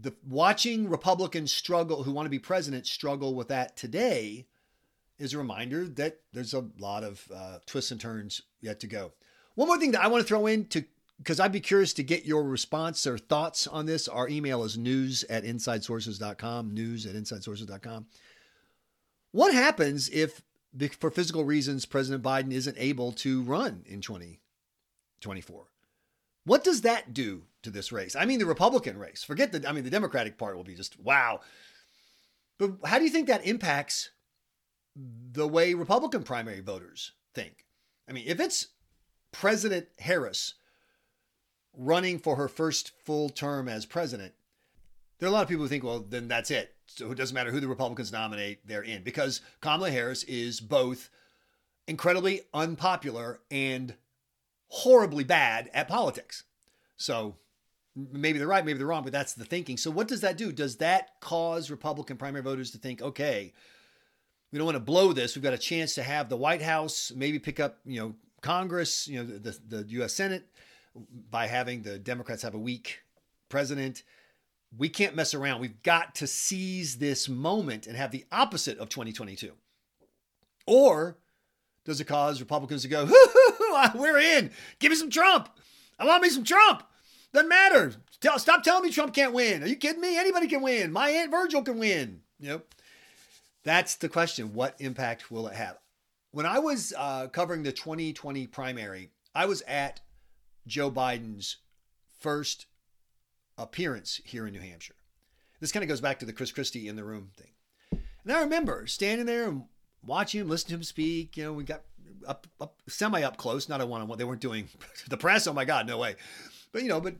the 0.00 0.12
watching 0.26 0.88
Republicans 0.88 1.52
struggle, 1.52 2.02
who 2.02 2.12
want 2.12 2.26
to 2.26 2.30
be 2.30 2.38
president, 2.38 2.86
struggle 2.86 3.34
with 3.34 3.48
that 3.48 3.76
today, 3.76 4.46
is 5.18 5.34
a 5.34 5.38
reminder 5.38 5.86
that 5.86 6.20
there's 6.32 6.54
a 6.54 6.64
lot 6.78 7.04
of 7.04 7.26
uh, 7.34 7.58
twists 7.66 7.90
and 7.90 8.00
turns 8.00 8.42
yet 8.60 8.80
to 8.80 8.86
go. 8.86 9.12
One 9.54 9.68
more 9.68 9.78
thing 9.78 9.92
that 9.92 10.02
I 10.02 10.06
want 10.06 10.22
to 10.22 10.28
throw 10.28 10.46
in 10.46 10.66
to 10.66 10.84
because 11.18 11.40
I'd 11.40 11.52
be 11.52 11.60
curious 11.60 11.92
to 11.94 12.04
get 12.04 12.24
your 12.24 12.44
response 12.44 13.06
or 13.06 13.18
thoughts 13.18 13.66
on 13.66 13.86
this. 13.86 14.06
Our 14.06 14.28
email 14.28 14.62
is 14.62 14.78
news 14.78 15.24
at 15.24 15.44
insidesources.com, 15.44 16.72
news 16.72 17.06
at 17.06 17.16
insidesources.com. 17.16 18.06
What 19.32 19.52
happens 19.52 20.08
if, 20.08 20.42
for 20.98 21.10
physical 21.10 21.44
reasons, 21.44 21.84
President 21.84 22.22
Biden 22.22 22.52
isn't 22.52 22.76
able 22.78 23.12
to 23.12 23.42
run 23.42 23.82
in 23.86 24.00
2024? 24.00 25.66
What 26.44 26.64
does 26.64 26.80
that 26.82 27.12
do 27.12 27.42
to 27.62 27.70
this 27.70 27.92
race? 27.92 28.16
I 28.16 28.24
mean, 28.24 28.38
the 28.38 28.46
Republican 28.46 28.98
race. 28.98 29.22
Forget 29.22 29.52
the, 29.52 29.68
I 29.68 29.72
mean, 29.72 29.84
the 29.84 29.90
Democratic 29.90 30.38
part 30.38 30.56
will 30.56 30.64
be 30.64 30.74
just 30.74 30.98
wow. 30.98 31.40
But 32.58 32.72
how 32.84 32.98
do 32.98 33.04
you 33.04 33.10
think 33.10 33.28
that 33.28 33.46
impacts 33.46 34.10
the 34.96 35.46
way 35.46 35.74
Republican 35.74 36.22
primary 36.22 36.60
voters 36.60 37.12
think? 37.34 37.66
I 38.08 38.12
mean, 38.12 38.24
if 38.26 38.40
it's 38.40 38.68
President 39.30 39.88
Harris 39.98 40.54
running 41.76 42.18
for 42.18 42.36
her 42.36 42.48
first 42.48 42.92
full 43.04 43.28
term 43.28 43.68
as 43.68 43.84
president, 43.84 44.32
there 45.18 45.28
are 45.28 45.30
a 45.30 45.32
lot 45.32 45.42
of 45.42 45.48
people 45.48 45.64
who 45.64 45.68
think, 45.68 45.84
well, 45.84 46.00
then 46.00 46.28
that's 46.28 46.50
it. 46.50 46.74
So 46.88 47.10
it 47.12 47.16
doesn't 47.16 47.34
matter 47.34 47.50
who 47.50 47.60
the 47.60 47.68
Republicans 47.68 48.12
nominate, 48.12 48.66
they're 48.66 48.82
in. 48.82 49.02
Because 49.02 49.40
Kamala 49.60 49.90
Harris 49.90 50.22
is 50.24 50.60
both 50.60 51.10
incredibly 51.86 52.42
unpopular 52.52 53.40
and 53.50 53.94
horribly 54.68 55.24
bad 55.24 55.70
at 55.72 55.88
politics. 55.88 56.44
So 56.96 57.36
maybe 57.94 58.38
they're 58.38 58.48
right, 58.48 58.64
maybe 58.64 58.78
they're 58.78 58.86
wrong, 58.86 59.04
but 59.04 59.12
that's 59.12 59.34
the 59.34 59.44
thinking. 59.44 59.76
So 59.76 59.90
what 59.90 60.08
does 60.08 60.20
that 60.22 60.36
do? 60.36 60.52
Does 60.52 60.76
that 60.76 61.20
cause 61.20 61.70
Republican 61.70 62.16
primary 62.16 62.42
voters 62.42 62.70
to 62.72 62.78
think, 62.78 63.02
okay, 63.02 63.52
we 64.52 64.58
don't 64.58 64.66
want 64.66 64.76
to 64.76 64.80
blow 64.80 65.12
this. 65.12 65.36
We've 65.36 65.42
got 65.42 65.52
a 65.52 65.58
chance 65.58 65.94
to 65.94 66.02
have 66.02 66.28
the 66.28 66.36
White 66.36 66.62
House, 66.62 67.12
maybe 67.14 67.38
pick 67.38 67.60
up, 67.60 67.78
you 67.84 68.00
know, 68.00 68.14
Congress, 68.40 69.08
you 69.08 69.18
know, 69.18 69.38
the, 69.38 69.58
the 69.68 69.84
U.S. 69.88 70.14
Senate 70.14 70.46
by 71.30 71.46
having 71.46 71.82
the 71.82 71.98
Democrats 71.98 72.42
have 72.42 72.54
a 72.54 72.58
weak 72.58 73.00
president. 73.48 74.04
We 74.76 74.88
can't 74.88 75.16
mess 75.16 75.34
around. 75.34 75.60
We've 75.60 75.82
got 75.82 76.14
to 76.16 76.26
seize 76.26 76.98
this 76.98 77.28
moment 77.28 77.86
and 77.86 77.96
have 77.96 78.10
the 78.10 78.26
opposite 78.30 78.78
of 78.78 78.88
2022. 78.88 79.52
Or 80.66 81.16
does 81.84 82.00
it 82.00 82.04
cause 82.04 82.40
Republicans 82.40 82.82
to 82.82 82.88
go, 82.88 83.08
we're 83.94 84.18
in. 84.18 84.50
Give 84.78 84.90
me 84.90 84.96
some 84.96 85.10
Trump. 85.10 85.48
I 85.98 86.04
want 86.04 86.22
me 86.22 86.28
some 86.28 86.44
Trump. 86.44 86.82
Doesn't 87.32 87.48
matter. 87.48 87.94
Tell, 88.20 88.38
stop 88.38 88.62
telling 88.62 88.82
me 88.82 88.90
Trump 88.90 89.14
can't 89.14 89.32
win. 89.32 89.62
Are 89.62 89.66
you 89.66 89.76
kidding 89.76 90.00
me? 90.00 90.18
Anybody 90.18 90.48
can 90.48 90.62
win. 90.62 90.92
My 90.92 91.10
Aunt 91.10 91.30
Virgil 91.30 91.62
can 91.62 91.78
win. 91.78 92.20
Yep. 92.40 92.74
That's 93.64 93.96
the 93.96 94.08
question. 94.08 94.54
What 94.54 94.76
impact 94.78 95.30
will 95.30 95.46
it 95.48 95.54
have? 95.54 95.78
When 96.30 96.46
I 96.46 96.58
was 96.58 96.92
uh, 96.96 97.28
covering 97.28 97.62
the 97.62 97.72
2020 97.72 98.46
primary, 98.48 99.10
I 99.34 99.46
was 99.46 99.62
at 99.62 100.00
Joe 100.66 100.90
Biden's 100.90 101.56
first 102.18 102.66
appearance 103.58 104.20
here 104.24 104.46
in 104.46 104.54
New 104.54 104.60
Hampshire. 104.60 104.94
This 105.60 105.72
kind 105.72 105.82
of 105.82 105.88
goes 105.88 106.00
back 106.00 106.20
to 106.20 106.26
the 106.26 106.32
Chris 106.32 106.52
Christie 106.52 106.88
in 106.88 106.96
the 106.96 107.04
room 107.04 107.30
thing. 107.36 108.00
And 108.24 108.32
I 108.32 108.40
remember 108.40 108.86
standing 108.86 109.26
there 109.26 109.48
and 109.48 109.64
watching 110.04 110.40
him, 110.40 110.48
listening 110.48 110.70
to 110.70 110.74
him 110.76 110.82
speak. 110.84 111.36
You 111.36 111.44
know, 111.44 111.52
we 111.52 111.64
got 111.64 111.82
up, 112.26 112.46
up 112.60 112.80
semi 112.88 113.22
up 113.22 113.36
close, 113.36 113.68
not 113.68 113.80
a 113.80 113.86
one 113.86 114.00
on 114.00 114.08
one. 114.08 114.18
They 114.18 114.24
weren't 114.24 114.40
doing 114.40 114.68
the 115.08 115.16
press. 115.16 115.46
Oh 115.46 115.52
my 115.52 115.64
God, 115.64 115.86
no 115.86 115.98
way. 115.98 116.16
But 116.72 116.82
you 116.82 116.88
know, 116.88 117.00
but 117.00 117.16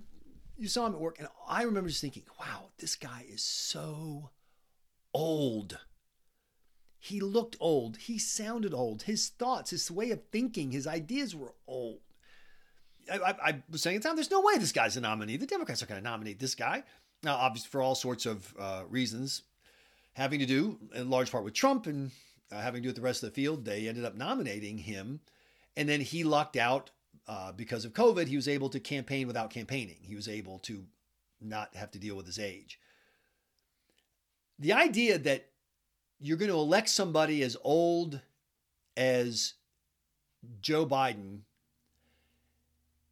you 0.56 0.68
saw 0.68 0.86
him 0.86 0.94
at 0.94 1.00
work, 1.00 1.18
and 1.18 1.28
I 1.48 1.62
remember 1.62 1.88
just 1.88 2.00
thinking, 2.00 2.24
wow, 2.38 2.70
this 2.78 2.96
guy 2.96 3.24
is 3.28 3.42
so 3.42 4.30
old. 5.14 5.78
He 6.98 7.20
looked 7.20 7.56
old. 7.60 7.96
He 7.96 8.18
sounded 8.18 8.74
old. 8.74 9.02
His 9.02 9.28
thoughts, 9.28 9.70
his 9.70 9.90
way 9.90 10.10
of 10.10 10.20
thinking, 10.32 10.72
his 10.72 10.86
ideas 10.86 11.34
were 11.34 11.54
old. 11.66 12.00
I, 13.10 13.34
I, 13.42 13.62
was 13.70 13.82
saying 13.82 13.96
at 13.96 14.02
the 14.02 14.08
time, 14.08 14.16
there's 14.16 14.30
no 14.30 14.40
way 14.40 14.58
this 14.58 14.72
guy's 14.72 14.96
a 14.96 15.00
nominee. 15.00 15.36
The 15.36 15.46
Democrats 15.46 15.82
are 15.82 15.86
going 15.86 16.00
to 16.00 16.08
nominate 16.08 16.38
this 16.38 16.54
guy. 16.54 16.82
Now, 17.22 17.36
obviously, 17.36 17.68
for 17.68 17.82
all 17.82 17.94
sorts 17.94 18.26
of 18.26 18.54
uh, 18.58 18.82
reasons, 18.88 19.42
having 20.12 20.40
to 20.40 20.46
do 20.46 20.78
in 20.94 21.10
large 21.10 21.30
part 21.30 21.44
with 21.44 21.54
Trump 21.54 21.86
and 21.86 22.10
uh, 22.52 22.60
having 22.60 22.82
to 22.82 22.86
do 22.86 22.88
with 22.88 22.96
the 22.96 23.02
rest 23.02 23.22
of 23.22 23.30
the 23.30 23.34
field, 23.34 23.64
they 23.64 23.88
ended 23.88 24.04
up 24.04 24.14
nominating 24.14 24.78
him. 24.78 25.20
And 25.76 25.88
then 25.88 26.00
he 26.00 26.24
lucked 26.24 26.56
out 26.56 26.90
uh, 27.26 27.52
because 27.52 27.84
of 27.84 27.92
COVID. 27.92 28.26
He 28.26 28.36
was 28.36 28.48
able 28.48 28.68
to 28.70 28.80
campaign 28.80 29.26
without 29.26 29.50
campaigning, 29.50 29.98
he 30.02 30.14
was 30.14 30.28
able 30.28 30.58
to 30.60 30.84
not 31.40 31.74
have 31.76 31.90
to 31.92 31.98
deal 31.98 32.16
with 32.16 32.26
his 32.26 32.38
age. 32.38 32.80
The 34.58 34.72
idea 34.72 35.18
that 35.18 35.50
you're 36.18 36.36
going 36.36 36.50
to 36.50 36.56
elect 36.56 36.88
somebody 36.88 37.42
as 37.44 37.56
old 37.62 38.20
as 38.96 39.54
Joe 40.60 40.84
Biden 40.84 41.40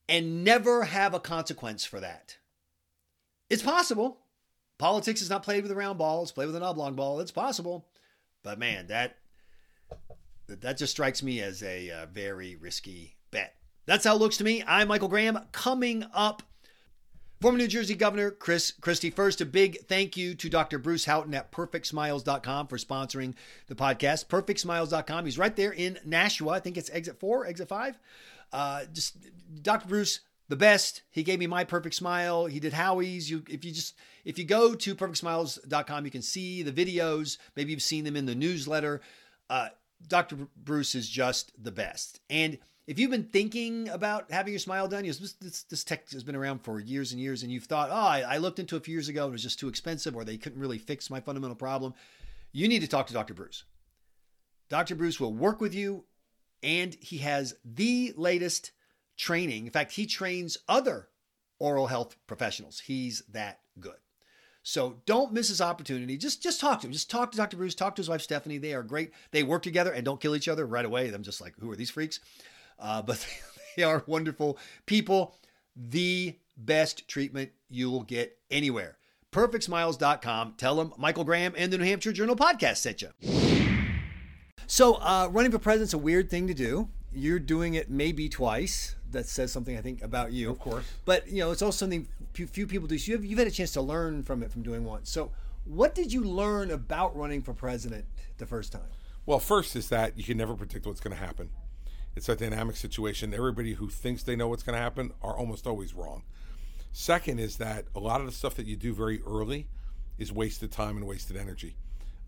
and 0.09 0.45
never 0.45 0.85
have 0.85 1.15
a 1.15 1.21
consequence 1.21 1.85
for 1.85 2.01
that. 2.01 2.37
It's 3.51 3.63
possible. 3.63 4.19
Politics 4.79 5.23
is 5.23 5.31
not 5.31 5.43
played 5.43 5.63
with 5.63 5.73
a 5.73 5.77
round 5.77 5.99
ball, 5.99 6.23
it's 6.23 6.33
played 6.33 6.47
with 6.47 6.57
an 6.57 6.63
oblong 6.63 6.95
ball. 6.95 7.21
It's 7.21 7.31
possible. 7.31 7.87
But 8.43 8.59
man, 8.59 8.89
that 8.89 9.17
that 10.49 10.79
just 10.79 10.93
strikes 10.93 11.23
me 11.23 11.41
as 11.41 11.63
a 11.63 11.91
uh, 11.91 12.07
very 12.07 12.57
risky 12.57 13.17
bet. 13.31 13.55
That's 13.87 14.05
how 14.05 14.15
it 14.15 14.21
looks 14.21 14.37
to 14.39 14.45
me. 14.45 14.63
I'm 14.67 14.89
Michael 14.89 15.09
Graham. 15.09 15.39
Coming 15.53 16.05
up, 16.13 16.43
former 17.41 17.59
New 17.59 17.67
Jersey 17.67 17.95
Governor 17.95 18.31
Chris 18.31 18.73
Christie. 18.73 19.11
First, 19.11 19.41
a 19.41 19.47
big 19.47 19.79
thank 19.87 20.17
you 20.17 20.35
to 20.35 20.49
Dr. 20.49 20.79
Bruce 20.79 21.07
Houghton 21.07 21.35
at 21.35 21.51
perfectsmiles.com 21.51 22.67
for 22.67 22.77
sponsoring 22.77 23.35
the 23.67 23.75
podcast. 23.75 24.27
Perfectsmiles.com. 24.27 25.25
He's 25.25 25.39
right 25.39 25.57
there 25.57 25.73
in 25.73 25.99
Nashua. 26.05 26.53
I 26.53 26.61
think 26.61 26.77
it's 26.77 26.91
exit 26.91 27.19
four, 27.19 27.47
exit 27.47 27.69
five. 27.69 27.99
Uh, 28.53 28.85
just 28.93 29.17
Dr. 29.63 29.89
Bruce, 29.89 30.21
the 30.49 30.57
best. 30.57 31.03
He 31.11 31.23
gave 31.23 31.39
me 31.39 31.47
my 31.47 31.65
perfect 31.65 31.95
smile. 31.95 32.47
He 32.47 32.61
did 32.61 32.73
Howie's. 32.73 33.31
You, 33.31 33.43
if 33.49 33.65
you 33.65 33.73
just 33.73 33.95
if 34.25 34.39
you 34.39 34.45
go 34.45 34.75
to 34.75 34.95
perfectsmiles.com, 34.95 36.05
you 36.05 36.11
can 36.11 36.23
see 36.23 36.63
the 36.63 36.73
videos. 36.73 37.39
Maybe 37.57 37.73
you've 37.73 37.83
seen 37.83 38.05
them 38.05 38.17
in 38.17 38.27
the 38.27 38.35
newsletter. 38.35 39.01
Uh, 39.49 39.69
Dr. 40.09 40.37
Bruce 40.57 40.95
is 40.95 41.09
just 41.09 41.53
the 41.63 41.73
best. 41.73 42.21
And 42.29 42.59
if 42.87 42.99
you've 42.99 43.11
been 43.11 43.25
thinking 43.25 43.89
about 43.89 44.31
having 44.31 44.53
your 44.53 44.61
smile 44.61 44.87
done, 44.87 45.05
you 45.05 45.11
know, 45.11 45.19
this, 45.41 45.65
this, 45.65 45.85
tech 45.85 46.11
has 46.11 46.23
been 46.23 46.37
around 46.37 46.61
for 46.61 46.79
years 46.79 47.13
and 47.13 47.21
years, 47.21 47.43
and 47.43 47.51
you've 47.51 47.65
thought, 47.65 47.89
oh, 47.91 47.95
I, 47.95 48.21
I 48.21 48.37
looked 48.39 48.59
into 48.59 48.77
a 48.77 48.81
few 48.81 48.93
years 48.93 49.09
ago 49.09 49.25
and 49.25 49.31
it 49.31 49.33
was 49.33 49.43
just 49.43 49.59
too 49.59 49.69
expensive, 49.69 50.15
or 50.15 50.25
they 50.25 50.37
couldn't 50.37 50.61
really 50.61 50.79
fix 50.79 51.11
my 51.11 51.21
fundamental 51.21 51.57
problem. 51.57 51.95
You 52.53 52.69
need 52.69 52.83
to 52.83 52.89
talk 52.89 53.09
to 53.09 53.13
Dr. 53.13 53.35
Bruce. 53.35 53.65
Dr. 54.69 54.95
Bruce 54.95 55.19
will 55.19 55.33
work 55.33 55.61
with 55.61 55.75
you, 55.75 56.05
and 56.63 56.95
he 57.01 57.19
has 57.19 57.55
the 57.65 58.13
latest 58.17 58.73
training. 59.17 59.67
In 59.67 59.73
fact, 59.73 59.93
he 59.93 60.07
trains 60.07 60.59
other 60.69 61.09
oral 61.59 61.87
health 61.87 62.17
professionals. 62.27 62.81
He's 62.81 63.23
that 63.31 63.61
good. 63.81 63.97
So 64.63 64.97
don't 65.07 65.33
miss 65.33 65.49
this 65.49 65.61
opportunity. 65.61 66.17
Just 66.17 66.43
just 66.43 66.61
talk 66.61 66.81
to 66.81 66.89
him. 66.89 66.93
Just 66.93 67.09
talk 67.09 67.31
to 67.31 67.37
Dr. 67.37 67.57
Bruce. 67.57 67.75
Talk 67.75 67.95
to 67.97 68.01
his 68.01 68.09
wife 68.09 68.21
Stephanie. 68.21 68.59
They 68.59 68.75
are 68.75 68.83
great. 68.83 69.13
They 69.31 69.45
work 69.45 69.63
together 69.63 69.93
and 69.93 70.05
don't 70.05 70.21
kill 70.21 70.35
each 70.35 70.49
other 70.49 70.67
right 70.67 70.85
away. 70.85 71.09
I'm 71.09 71.23
just 71.23 71.41
like, 71.41 71.55
who 71.61 71.71
are 71.71 71.77
these 71.77 71.91
freaks? 71.91 72.19
Uh, 72.79 73.01
but 73.01 73.25
they 73.77 73.85
are 73.85 74.03
wonderful 74.07 74.59
people. 74.85 75.37
The 75.77 76.37
best 76.57 77.07
treatment 77.07 77.53
you 77.69 77.91
will 77.91 78.03
get 78.03 78.39
anywhere. 78.51 78.99
PerfectSmiles.com. 79.33 80.55
Tell 80.57 80.77
them 80.77 80.95
Michael 80.97 81.25
Graham 81.25 81.55
and 81.57 81.73
the 81.73 81.79
New 81.79 81.85
Hampshire 81.85 82.13
Journal 82.13 82.35
podcast 82.35 82.79
sent 82.79 83.03
you. 83.03 83.11
So 84.77 84.97
uh, 84.97 85.31
running 85.33 85.51
for 85.51 85.59
president's 85.59 85.95
a 85.95 85.99
weird 85.99 86.29
thing 86.29 86.49
to 86.49 86.53
do. 86.53 86.91
You're 87.11 87.39
doing 87.39 87.73
it 87.73 87.89
maybe 87.89 88.29
twice 88.29 88.95
that 89.11 89.25
says 89.25 89.51
something 89.51 89.75
I 89.75 89.81
think 89.81 90.03
about 90.03 90.33
you. 90.33 90.51
Of 90.51 90.59
course. 90.59 90.85
But 91.07 91.27
you 91.29 91.39
know, 91.39 91.51
it's 91.51 91.63
also 91.63 91.87
something 91.87 92.07
few 92.35 92.67
people 92.67 92.87
do. 92.87 92.99
So 92.99 93.13
you've, 93.13 93.25
you've 93.25 93.39
had 93.39 93.49
a 93.49 93.51
chance 93.51 93.73
to 93.73 93.81
learn 93.81 94.23
from 94.23 94.43
it 94.43 94.53
from 94.53 94.63
doing 94.63 94.85
one. 94.85 95.07
So 95.07 95.31
what 95.65 95.95
did 95.95 96.13
you 96.13 96.23
learn 96.23 96.71
about 96.71 97.17
running 97.17 97.41
for 97.41 97.55
president 97.55 98.05
the 98.37 98.45
first 98.45 98.71
time? 98.71 98.91
Well, 99.25 99.39
first 99.39 99.77
is 99.77 99.89
that 99.89 100.19
you 100.19 100.25
can 100.25 100.37
never 100.37 100.55
predict 100.55 100.85
what's 100.85 101.01
going 101.01 101.17
to 101.17 101.25
happen. 101.25 101.49
It's 102.15 102.29
a 102.29 102.37
dynamic 102.37 102.77
situation. 102.77 103.33
Everybody 103.33 103.73
who 103.73 103.89
thinks 103.89 104.25
they 104.25 104.37
know 104.37 104.49
what's 104.49 104.63
going 104.63 104.77
to 104.77 104.83
happen 104.83 105.11
are 105.23 105.39
almost 105.39 105.67
always 105.67 105.95
wrong. 105.95 106.23
Second 106.93 107.41
is 107.41 107.57
that 107.57 107.87
a 107.95 107.99
lot 107.99 108.21
of 108.21 108.27
the 108.27 108.33
stuff 108.33 108.55
that 108.57 108.67
you 108.67 108.77
do 108.77 108.93
very 108.93 109.23
early 109.23 109.69
is 110.19 110.35
wasted 110.35 110.71
time 110.71 110.99
and 110.99 111.07
wasted 111.07 111.39
energy. 111.39 111.77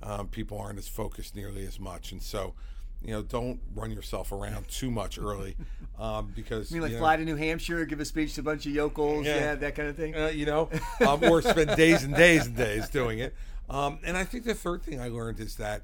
Um, 0.02 0.28
people 0.28 0.59
aren't 0.59 0.78
as 0.78 0.88
focused 0.88 1.35
nearly 1.35 1.67
as 1.67 1.81
much, 1.81 2.12
and 2.12 2.23
so 2.23 2.55
you 3.02 3.12
know, 3.12 3.23
don't 3.23 3.61
run 3.75 3.90
yourself 3.90 4.33
around 4.33 4.67
too 4.69 4.90
much 4.90 5.19
early, 5.19 5.57
um, 5.99 6.33
because 6.35 6.71
you 6.71 6.76
mean 6.76 6.83
like 6.83 6.90
you 6.90 6.97
know, 6.97 7.02
fly 7.02 7.17
to 7.17 7.25
New 7.25 7.37
Hampshire, 7.37 7.85
give 7.85 8.00
a 8.00 8.05
speech 8.05 8.35
to 8.35 8.40
a 8.40 8.45
bunch 8.45 8.67
of 8.67 8.73
yokels, 8.73 9.26
yeah, 9.26 9.37
yeah 9.37 9.55
that 9.55 9.75
kind 9.75 9.88
of 9.88 9.97
thing. 9.97 10.17
Uh, 10.17 10.28
you 10.28 10.47
know, 10.47 10.69
um, 11.07 11.23
or 11.25 11.40
spend 11.43 11.76
days 11.76 12.02
and 12.02 12.14
days 12.14 12.47
and 12.47 12.57
days 12.57 12.88
doing 12.88 13.19
it. 13.19 13.35
Um, 13.71 13.99
and 14.05 14.17
I 14.17 14.25
think 14.25 14.45
the 14.45 14.55
third 14.55 14.83
thing 14.83 15.00
I 15.00 15.09
learned 15.09 15.40
is 15.40 15.57
that 15.57 15.83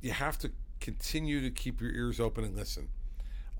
you 0.00 0.12
have 0.12 0.38
to 0.38 0.52
continue 0.80 1.40
to 1.40 1.50
keep 1.50 1.80
your 1.80 1.90
ears 1.90 2.20
open 2.20 2.44
and 2.44 2.54
listen. 2.54 2.88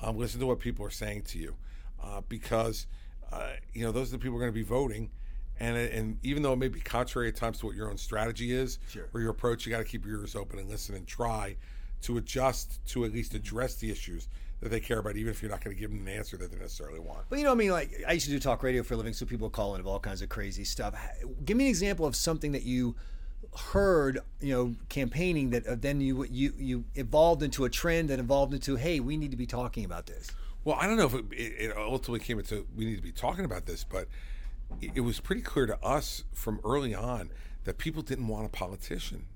Um, 0.00 0.16
listen 0.16 0.40
to 0.40 0.46
what 0.46 0.60
people 0.60 0.84
are 0.84 0.90
saying 0.90 1.22
to 1.22 1.38
you, 1.38 1.56
uh, 2.02 2.20
because 2.28 2.86
uh, 3.32 3.52
you 3.72 3.84
know 3.84 3.92
those 3.92 4.08
are 4.08 4.12
the 4.12 4.18
people 4.18 4.32
who 4.32 4.36
are 4.38 4.50
going 4.50 4.52
to 4.52 4.58
be 4.58 4.62
voting. 4.62 5.10
And, 5.58 5.76
and 5.76 6.18
even 6.22 6.42
though 6.42 6.52
it 6.52 6.56
may 6.56 6.68
be 6.68 6.80
contrary 6.80 7.28
at 7.28 7.36
times 7.36 7.58
to 7.60 7.66
what 7.66 7.74
your 7.74 7.90
own 7.90 7.96
strategy 7.96 8.52
is 8.52 8.78
Sure. 8.90 9.08
or 9.14 9.20
your 9.20 9.30
approach, 9.30 9.64
you 9.64 9.72
got 9.72 9.78
to 9.78 9.84
keep 9.84 10.04
your 10.04 10.20
ears 10.20 10.36
open 10.36 10.58
and 10.58 10.68
listen 10.68 10.94
and 10.94 11.06
try 11.06 11.56
to 12.02 12.18
adjust 12.18 12.84
to 12.88 13.04
at 13.04 13.12
least 13.12 13.34
address 13.34 13.76
the 13.76 13.90
issues 13.90 14.28
that 14.60 14.70
they 14.70 14.80
care 14.80 14.98
about, 14.98 15.16
even 15.16 15.30
if 15.30 15.42
you're 15.42 15.50
not 15.50 15.62
going 15.62 15.74
to 15.74 15.80
give 15.80 15.90
them 15.90 16.00
an 16.00 16.08
answer 16.08 16.36
that 16.36 16.50
they 16.50 16.58
necessarily 16.58 16.98
want. 16.98 17.20
But 17.28 17.38
you 17.38 17.44
know, 17.44 17.52
I 17.52 17.54
mean, 17.54 17.70
like 17.70 17.90
I 18.06 18.12
used 18.12 18.26
to 18.26 18.32
do 18.32 18.38
talk 18.40 18.62
radio 18.62 18.82
for 18.82 18.94
a 18.94 18.96
living, 18.96 19.12
so 19.12 19.26
people 19.26 19.50
call 19.50 19.74
in 19.74 19.80
of 19.80 19.86
all 19.86 20.00
kinds 20.00 20.22
of 20.22 20.28
crazy 20.28 20.64
stuff. 20.64 20.94
Give 21.44 21.56
me 21.56 21.64
an 21.64 21.70
example 21.70 22.06
of 22.06 22.16
something 22.16 22.52
that 22.52 22.62
you 22.62 22.94
heard, 23.72 24.20
you 24.40 24.52
know, 24.52 24.74
campaigning 24.88 25.50
that 25.50 25.66
uh, 25.66 25.76
then 25.78 26.00
you 26.00 26.24
you 26.30 26.52
you 26.58 26.84
evolved 26.94 27.42
into 27.42 27.64
a 27.64 27.70
trend 27.70 28.10
that 28.10 28.18
evolved 28.18 28.54
into, 28.54 28.76
hey, 28.76 29.00
we 29.00 29.16
need 29.16 29.30
to 29.30 29.36
be 29.36 29.46
talking 29.46 29.84
about 29.84 30.06
this. 30.06 30.30
Well, 30.64 30.76
I 30.80 30.86
don't 30.86 30.96
know 30.96 31.06
if 31.06 31.14
it, 31.14 31.26
it 31.32 31.76
ultimately 31.76 32.20
came 32.20 32.38
into 32.38 32.66
we 32.74 32.84
need 32.86 32.96
to 32.96 33.02
be 33.02 33.12
talking 33.12 33.44
about 33.44 33.66
this, 33.66 33.84
but 33.84 34.08
it, 34.80 35.00
was 35.00 35.20
pretty 35.20 35.42
clear 35.42 35.66
to 35.66 35.82
us 35.82 36.24
from 36.32 36.60
early 36.64 36.94
on 36.94 37.30
that 37.64 37.78
people 37.78 38.02
didn't 38.02 38.28
want 38.28 38.46
a 38.46 38.48
politician. 38.48 39.26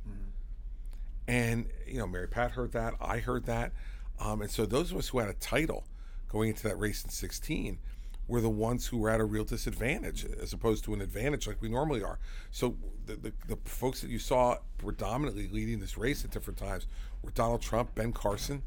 And 1.26 1.66
you 1.86 1.98
know, 1.98 2.06
Mary 2.06 2.26
Pat 2.26 2.52
heard 2.52 2.72
that, 2.72 2.94
I 3.00 3.18
heard 3.18 3.46
that, 3.46 3.72
um, 4.18 4.42
and 4.42 4.50
so 4.50 4.66
those 4.66 4.90
of 4.90 4.98
us 4.98 5.08
who 5.08 5.18
had 5.20 5.28
a 5.28 5.34
title 5.34 5.84
going 6.28 6.48
into 6.48 6.64
that 6.64 6.76
race 6.78 7.04
in 7.04 7.10
'16 7.10 7.78
were 8.26 8.40
the 8.40 8.50
ones 8.50 8.86
who 8.86 8.98
were 8.98 9.10
at 9.10 9.20
a 9.20 9.24
real 9.24 9.44
disadvantage 9.44 10.24
as 10.24 10.52
opposed 10.52 10.84
to 10.84 10.94
an 10.94 11.00
advantage 11.00 11.46
like 11.46 11.60
we 11.60 11.68
normally 11.68 12.02
are. 12.02 12.18
So 12.50 12.76
the, 13.06 13.16
the, 13.16 13.32
the 13.48 13.56
folks 13.64 14.00
that 14.02 14.10
you 14.10 14.20
saw 14.20 14.58
predominantly 14.78 15.48
leading 15.48 15.80
this 15.80 15.98
race 15.98 16.24
at 16.24 16.30
different 16.30 16.58
times 16.58 16.86
were 17.22 17.32
Donald 17.32 17.60
Trump, 17.60 17.94
Ben 17.96 18.12
Carson, 18.12 18.62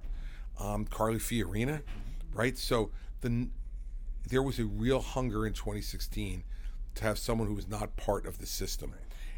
um, 0.60 0.86
Carly 0.86 1.20
Fiorina, 1.20 1.82
right? 2.34 2.58
So 2.58 2.92
the 3.22 3.48
there 4.30 4.44
was 4.44 4.60
a 4.60 4.66
real 4.66 5.02
hunger 5.02 5.46
in 5.46 5.54
2016 5.54 6.44
to 6.96 7.04
have 7.04 7.18
someone 7.18 7.48
who 7.48 7.54
was 7.54 7.68
not 7.68 7.96
part 7.96 8.26
of 8.26 8.40
the 8.40 8.46
system, 8.46 8.94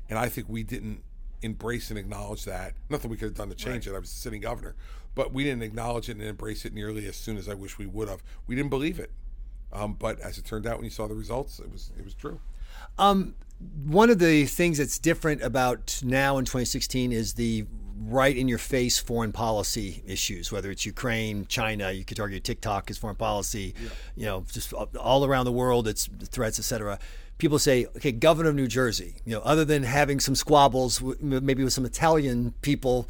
and 0.10 0.20
I 0.20 0.30
think 0.30 0.48
we 0.50 0.64
didn't 0.64 1.04
embrace 1.42 1.90
and 1.90 2.00
acknowledge 2.00 2.46
that. 2.46 2.74
Nothing 2.90 3.12
we 3.12 3.18
could 3.18 3.30
have 3.30 3.36
done 3.36 3.50
to 3.50 3.56
change 3.56 3.88
it. 3.88 3.94
I 3.96 4.00
was 4.00 4.10
the 4.10 4.18
sitting 4.18 4.42
governor, 4.42 4.76
but 5.14 5.34
we 5.34 5.44
didn't 5.44 5.64
acknowledge 5.64 6.10
it 6.10 6.18
and 6.18 6.22
embrace 6.26 6.66
it 6.66 6.74
nearly 6.74 7.08
as 7.08 7.16
soon 7.16 7.38
as 7.38 7.48
I 7.48 7.54
wish 7.54 7.78
we 7.78 7.86
would 7.86 8.10
have. 8.10 8.24
We 8.48 8.56
didn't 8.56 8.70
believe 8.70 9.00
it, 9.00 9.12
um, 9.72 9.94
but 9.94 10.20
as 10.20 10.38
it 10.38 10.46
turned 10.46 10.66
out, 10.66 10.78
when 10.78 10.86
you 10.86 10.92
saw 10.92 11.08
the 11.08 11.16
results, 11.16 11.60
it 11.60 11.72
was 11.72 11.92
it 11.98 12.04
was 12.04 12.14
true. 12.14 12.40
One 13.86 14.10
of 14.10 14.20
the 14.20 14.46
things 14.46 14.80
that's 14.80 15.00
different 15.00 15.42
about 15.42 16.02
now 16.04 16.38
in 16.38 16.46
2016 16.46 17.12
is 17.14 17.34
the 17.34 17.66
right 17.98 18.36
in 18.36 18.48
your 18.48 18.58
face 18.58 18.98
foreign 19.00 19.32
policy 19.32 20.04
issues, 20.06 20.52
whether 20.52 20.70
it's 20.70 20.86
Ukraine, 20.86 21.46
China, 21.48 21.92
you 21.92 22.04
could 22.04 22.20
argue 22.20 22.40
TikTok 22.40 22.90
is 22.90 22.98
foreign 22.98 23.16
policy, 23.16 23.74
you 24.16 24.26
know, 24.26 24.46
just 24.52 24.74
all 24.74 25.26
around 25.26 25.46
the 25.46 25.52
world, 25.52 25.88
it's 25.88 26.10
threats, 26.26 26.60
etc. 26.60 27.00
People 27.38 27.60
say, 27.60 27.86
okay, 27.98 28.12
governor 28.12 28.50
of 28.50 28.56
New 28.56 28.68
Jersey, 28.68 29.16
you 29.26 29.34
know, 29.34 29.42
other 29.42 29.66
than 29.66 29.84
having 29.84 30.20
some 30.20 30.36
squabbles, 30.36 31.02
maybe 31.20 31.64
with 31.64 31.74
some 31.74 31.86
Italian 31.86 32.54
people, 32.62 33.08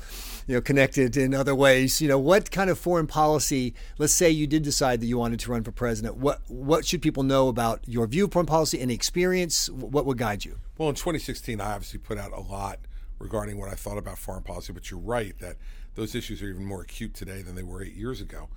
you 0.48 0.56
know, 0.56 0.62
connected 0.62 1.16
in 1.18 1.34
other 1.34 1.54
ways, 1.54 2.02
you 2.02 2.08
know, 2.08 2.18
what 2.18 2.50
kind 2.50 2.70
of 2.70 2.80
foreign 2.80 3.08
policy, 3.08 3.74
let's 3.98 4.14
say 4.14 4.30
you 4.30 4.48
did 4.48 4.64
decide 4.64 5.00
that 5.02 5.08
you 5.08 5.18
wanted 5.18 5.40
to 5.42 5.52
run 5.52 5.64
for 5.64 5.72
president, 5.72 6.18
what, 6.18 6.42
what 6.48 6.86
should 6.86 7.02
people 7.02 7.24
know 7.24 7.48
about 7.48 7.82
your 7.88 8.08
view 8.08 8.26
of 8.26 8.32
foreign 8.32 8.48
policy 8.48 8.80
and 8.80 8.92
experience? 8.92 9.70
What 9.70 10.06
would 10.06 10.18
guide 10.18 10.44
you? 10.46 10.58
Well, 10.78 10.90
in 10.90 10.96
2016, 10.96 11.62
I 11.62 11.74
obviously 11.74 12.00
put 12.00 12.18
out 12.18 12.32
a 12.32 12.42
lot 12.42 12.80
regarding 13.20 13.60
what 13.60 13.70
I 13.70 13.76
thought 13.76 13.98
about 13.98 14.18
foreign 14.18 14.44
policy, 14.44 14.74
but 14.74 14.92
you're 14.92 15.00
right 15.00 15.38
that 15.40 15.56
those 15.96 16.16
issues 16.16 16.42
are 16.42 16.48
even 16.48 16.66
more 16.66 16.82
acute 16.82 17.14
today 17.14 17.42
than 17.42 17.56
they 17.56 17.64
were 17.64 17.84
eight 17.84 17.96
years 17.96 18.22
ago. 18.22 18.50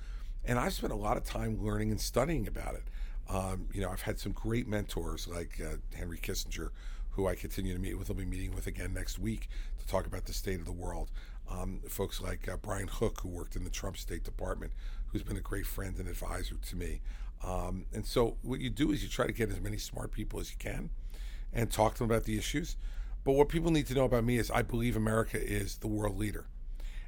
And 0.44 0.58
I've 0.58 0.72
spent 0.72 0.92
a 0.92 0.96
lot 0.96 1.16
of 1.16 1.24
time 1.24 1.62
learning 1.62 1.90
and 1.90 2.00
studying 2.00 2.46
about 2.48 2.74
it. 2.74 2.84
Um, 3.28 3.68
you 3.72 3.80
know, 3.80 3.90
I've 3.90 4.02
had 4.02 4.18
some 4.18 4.32
great 4.32 4.66
mentors 4.66 5.28
like 5.28 5.60
uh, 5.60 5.76
Henry 5.96 6.18
Kissinger, 6.18 6.70
who 7.10 7.26
I 7.26 7.34
continue 7.34 7.74
to 7.74 7.78
meet 7.78 7.98
with. 7.98 8.10
I'll 8.10 8.16
be 8.16 8.24
meeting 8.24 8.54
with 8.54 8.66
again 8.66 8.94
next 8.94 9.18
week 9.18 9.48
to 9.78 9.86
talk 9.86 10.06
about 10.06 10.24
the 10.24 10.32
state 10.32 10.60
of 10.60 10.66
the 10.66 10.72
world. 10.72 11.10
Um, 11.50 11.80
folks 11.88 12.20
like 12.20 12.48
uh, 12.48 12.56
Brian 12.56 12.88
Hook, 12.88 13.20
who 13.22 13.28
worked 13.28 13.56
in 13.56 13.64
the 13.64 13.70
Trump 13.70 13.96
State 13.96 14.22
Department, 14.22 14.72
who's 15.08 15.22
been 15.22 15.36
a 15.36 15.40
great 15.40 15.66
friend 15.66 15.96
and 15.98 16.08
advisor 16.08 16.56
to 16.56 16.76
me. 16.76 17.00
Um, 17.42 17.86
and 17.92 18.04
so, 18.04 18.36
what 18.42 18.60
you 18.60 18.70
do 18.70 18.90
is 18.92 19.02
you 19.02 19.08
try 19.08 19.26
to 19.26 19.32
get 19.32 19.50
as 19.50 19.60
many 19.60 19.78
smart 19.78 20.12
people 20.12 20.40
as 20.40 20.50
you 20.50 20.56
can 20.58 20.90
and 21.52 21.70
talk 21.70 21.94
to 21.94 21.98
them 22.00 22.10
about 22.10 22.24
the 22.24 22.36
issues. 22.36 22.76
But 23.28 23.34
what 23.34 23.50
people 23.50 23.70
need 23.70 23.86
to 23.88 23.94
know 23.94 24.06
about 24.06 24.24
me 24.24 24.38
is 24.38 24.50
I 24.50 24.62
believe 24.62 24.96
America 24.96 25.38
is 25.38 25.76
the 25.76 25.86
world 25.86 26.16
leader, 26.16 26.46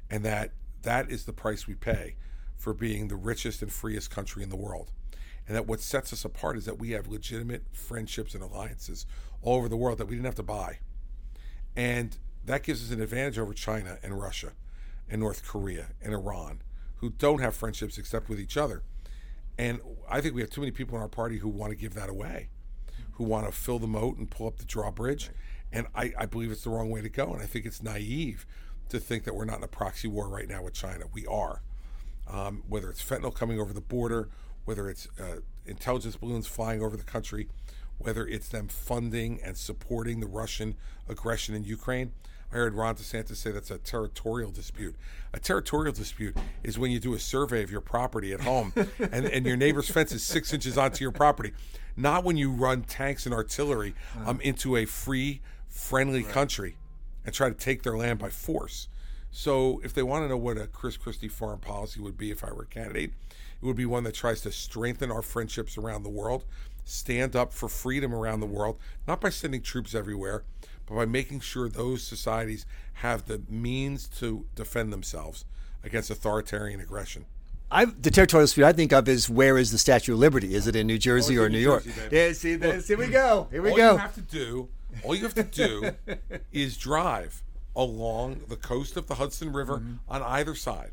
and 0.07 0.23
that 0.23 0.51
that 0.83 1.09
is 1.09 1.25
the 1.25 1.33
price 1.33 1.65
we 1.65 1.73
pay 1.73 2.15
for 2.55 2.75
being 2.75 3.07
the 3.07 3.15
richest 3.15 3.63
and 3.63 3.73
freest 3.73 4.11
country 4.11 4.43
in 4.43 4.49
the 4.49 4.55
world. 4.55 4.91
And 5.47 5.55
that 5.55 5.65
what 5.65 5.79
sets 5.79 6.13
us 6.13 6.23
apart 6.23 6.57
is 6.57 6.65
that 6.65 6.77
we 6.77 6.91
have 6.91 7.07
legitimate 7.07 7.63
friendships 7.73 8.35
and 8.35 8.43
alliances 8.43 9.07
all 9.41 9.57
over 9.57 9.67
the 9.67 9.75
world 9.75 9.97
that 9.97 10.05
we 10.05 10.13
didn't 10.13 10.27
have 10.27 10.35
to 10.35 10.43
buy. 10.43 10.77
And 11.75 12.15
that 12.45 12.61
gives 12.61 12.83
us 12.83 12.95
an 12.95 13.01
advantage 13.01 13.39
over 13.39 13.55
China 13.55 13.97
and 14.03 14.19
Russia 14.19 14.51
and 15.09 15.21
North 15.21 15.43
Korea 15.43 15.87
and 16.03 16.13
Iran, 16.13 16.61
who 16.97 17.09
don't 17.09 17.41
have 17.41 17.55
friendships 17.55 17.97
except 17.97 18.29
with 18.29 18.39
each 18.39 18.57
other. 18.57 18.83
And 19.57 19.81
I 20.07 20.21
think 20.21 20.35
we 20.35 20.41
have 20.41 20.51
too 20.51 20.61
many 20.61 20.69
people 20.69 20.95
in 20.97 21.01
our 21.01 21.09
party 21.09 21.39
who 21.39 21.49
want 21.49 21.71
to 21.71 21.75
give 21.75 21.95
that 21.95 22.09
away, 22.09 22.49
who 23.13 23.23
want 23.23 23.47
to 23.47 23.51
fill 23.51 23.79
the 23.79 23.87
moat 23.87 24.17
and 24.17 24.29
pull 24.29 24.45
up 24.45 24.57
the 24.57 24.65
drawbridge. 24.65 25.31
And 25.71 25.87
I, 25.95 26.13
I 26.17 26.25
believe 26.25 26.51
it's 26.51 26.63
the 26.63 26.69
wrong 26.69 26.89
way 26.89 27.01
to 27.01 27.09
go. 27.09 27.33
And 27.33 27.41
I 27.41 27.45
think 27.45 27.65
it's 27.65 27.81
naive 27.81 28.45
to 28.89 28.99
think 28.99 29.23
that 29.23 29.35
we're 29.35 29.45
not 29.45 29.57
in 29.57 29.63
a 29.63 29.67
proxy 29.67 30.07
war 30.07 30.27
right 30.27 30.47
now 30.47 30.63
with 30.63 30.73
China. 30.73 31.05
We 31.11 31.25
are. 31.25 31.61
Um, 32.27 32.63
whether 32.67 32.89
it's 32.89 33.03
fentanyl 33.03 33.33
coming 33.33 33.59
over 33.59 33.73
the 33.73 33.81
border, 33.81 34.29
whether 34.65 34.89
it's 34.89 35.07
uh, 35.19 35.37
intelligence 35.65 36.15
balloons 36.15 36.47
flying 36.47 36.81
over 36.81 36.95
the 36.95 37.03
country, 37.03 37.47
whether 37.97 38.27
it's 38.27 38.49
them 38.49 38.67
funding 38.67 39.39
and 39.43 39.57
supporting 39.57 40.19
the 40.19 40.27
Russian 40.27 40.75
aggression 41.07 41.55
in 41.55 41.63
Ukraine. 41.63 42.11
I 42.51 42.55
heard 42.55 42.73
Ron 42.73 42.95
DeSantis 42.95 43.37
say 43.37 43.51
that's 43.51 43.71
a 43.71 43.77
territorial 43.77 44.51
dispute. 44.51 44.95
A 45.33 45.39
territorial 45.39 45.93
dispute 45.93 46.35
is 46.63 46.77
when 46.77 46.91
you 46.91 46.99
do 46.99 47.13
a 47.13 47.19
survey 47.19 47.63
of 47.63 47.71
your 47.71 47.79
property 47.79 48.33
at 48.33 48.41
home 48.41 48.73
and, 48.99 49.25
and 49.25 49.45
your 49.45 49.55
neighbor's 49.55 49.89
fence 49.89 50.11
is 50.11 50.23
six 50.23 50.51
inches 50.53 50.77
onto 50.77 51.03
your 51.03 51.13
property, 51.13 51.53
not 51.95 52.25
when 52.25 52.35
you 52.35 52.51
run 52.51 52.81
tanks 52.81 53.25
and 53.25 53.33
artillery 53.33 53.95
um, 54.25 54.41
into 54.41 54.75
a 54.75 54.85
free, 54.85 55.41
friendly 55.71 56.21
country 56.21 56.75
and 57.25 57.33
try 57.33 57.49
to 57.49 57.55
take 57.55 57.81
their 57.81 57.97
land 57.97 58.19
by 58.19 58.29
force. 58.29 58.87
So, 59.31 59.79
if 59.83 59.93
they 59.93 60.03
want 60.03 60.25
to 60.25 60.27
know 60.27 60.37
what 60.37 60.57
a 60.57 60.67
Chris 60.67 60.97
Christie 60.97 61.29
foreign 61.29 61.59
policy 61.59 62.01
would 62.01 62.17
be 62.17 62.31
if 62.31 62.43
I 62.43 62.51
were 62.51 62.63
a 62.63 62.67
candidate, 62.67 63.13
it 63.61 63.65
would 63.65 63.77
be 63.77 63.85
one 63.85 64.03
that 64.03 64.13
tries 64.13 64.41
to 64.41 64.51
strengthen 64.51 65.09
our 65.09 65.21
friendships 65.21 65.77
around 65.77 66.03
the 66.03 66.09
world, 66.09 66.43
stand 66.83 67.35
up 67.35 67.53
for 67.53 67.69
freedom 67.69 68.13
around 68.13 68.41
the 68.41 68.45
world, 68.45 68.77
not 69.07 69.21
by 69.21 69.29
sending 69.29 69.61
troops 69.61 69.95
everywhere, 69.95 70.43
but 70.85 70.95
by 70.95 71.05
making 71.05 71.39
sure 71.39 71.69
those 71.69 72.03
societies 72.03 72.65
have 72.95 73.25
the 73.25 73.41
means 73.49 74.07
to 74.19 74.45
defend 74.55 74.91
themselves 74.91 75.45
against 75.83 76.09
authoritarian 76.09 76.81
aggression. 76.81 77.25
I, 77.71 77.85
the 77.85 78.11
territorial 78.11 78.43
dispute 78.45 78.65
I 78.65 78.73
think 78.73 78.91
of 78.91 79.07
is 79.07 79.29
where 79.29 79.57
is 79.57 79.71
the 79.71 79.77
Statue 79.77 80.13
of 80.13 80.19
Liberty? 80.19 80.53
Is 80.55 80.67
it 80.67 80.75
in 80.75 80.87
New 80.87 80.95
oh, 80.95 80.97
Jersey 80.97 81.39
Oh, 81.39 81.43
or 81.43 81.45
in 81.45 81.53
New 81.53 81.59
New 81.59 81.63
York? 81.63 81.85
Jersey, 81.85 82.01
baby. 82.01 82.15
yeah, 82.17 82.33
see, 82.33 82.55
this, 82.55 82.87
here 82.89 82.97
we 82.97 83.07
go. 83.07 83.47
Here 83.49 83.61
we 83.61 83.69
all 83.71 83.77
go. 83.77 83.91
you 83.93 83.97
have 83.97 84.15
to 84.15 84.21
do, 84.21 84.67
all 85.03 85.15
you 85.15 85.23
have 85.23 85.33
to 85.35 85.43
do, 85.43 85.91
is 86.51 86.77
drive 86.77 87.43
along 87.75 88.41
the 88.49 88.55
coast 88.57 88.97
of 88.97 89.07
the 89.07 89.15
Hudson 89.15 89.53
River 89.53 89.77
Mm-hmm. 89.79 89.93
on 90.09 90.21
either 90.23 90.55
side. 90.55 90.91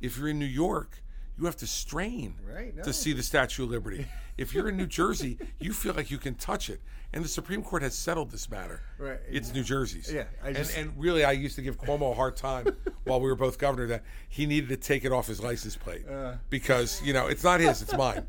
If 0.00 0.16
you're 0.18 0.28
in 0.28 0.38
New 0.38 0.44
York, 0.46 1.02
you 1.38 1.44
have 1.46 1.56
to 1.56 1.66
strain 1.66 2.34
Right, 2.44 2.74
no. 2.76 2.82
to 2.82 2.92
see 2.92 3.12
the 3.12 3.22
Statue 3.22 3.64
of 3.64 3.70
Liberty. 3.70 4.06
If 4.36 4.52
you're 4.54 4.68
in 4.68 4.76
New 4.76 4.86
Jersey, 4.86 5.38
you 5.60 5.72
feel 5.72 5.94
like 5.94 6.10
you 6.10 6.18
can 6.18 6.34
touch 6.34 6.68
it. 6.70 6.80
And 7.12 7.24
the 7.24 7.28
Supreme 7.28 7.62
Court 7.62 7.82
has 7.82 7.94
settled 7.94 8.30
this 8.30 8.50
matter. 8.50 8.82
Right. 8.98 9.18
It's 9.30 9.54
New 9.54 9.62
Jersey's. 9.64 10.12
Yeah, 10.12 10.24
I 10.44 10.52
just- 10.52 10.76
and, 10.76 10.90
and 10.90 10.98
really, 11.00 11.24
I 11.24 11.32
used 11.32 11.56
to 11.56 11.62
give 11.62 11.78
Cuomo 11.78 12.10
a 12.12 12.14
hard 12.14 12.36
time 12.36 12.66
while 13.04 13.20
we 13.20 13.28
were 13.28 13.34
both 13.36 13.56
governor 13.58 13.86
that 13.86 14.02
he 14.28 14.44
needed 14.46 14.68
to 14.68 14.76
take 14.76 15.04
it 15.04 15.12
off 15.12 15.26
his 15.26 15.40
license 15.40 15.74
plate 15.76 16.06
Uh. 16.08 16.34
because, 16.50 17.00
you 17.02 17.12
know, 17.12 17.26
it's 17.28 17.42
not 17.44 17.60
his, 17.60 17.80
it's 17.82 17.96
mine. 17.96 18.26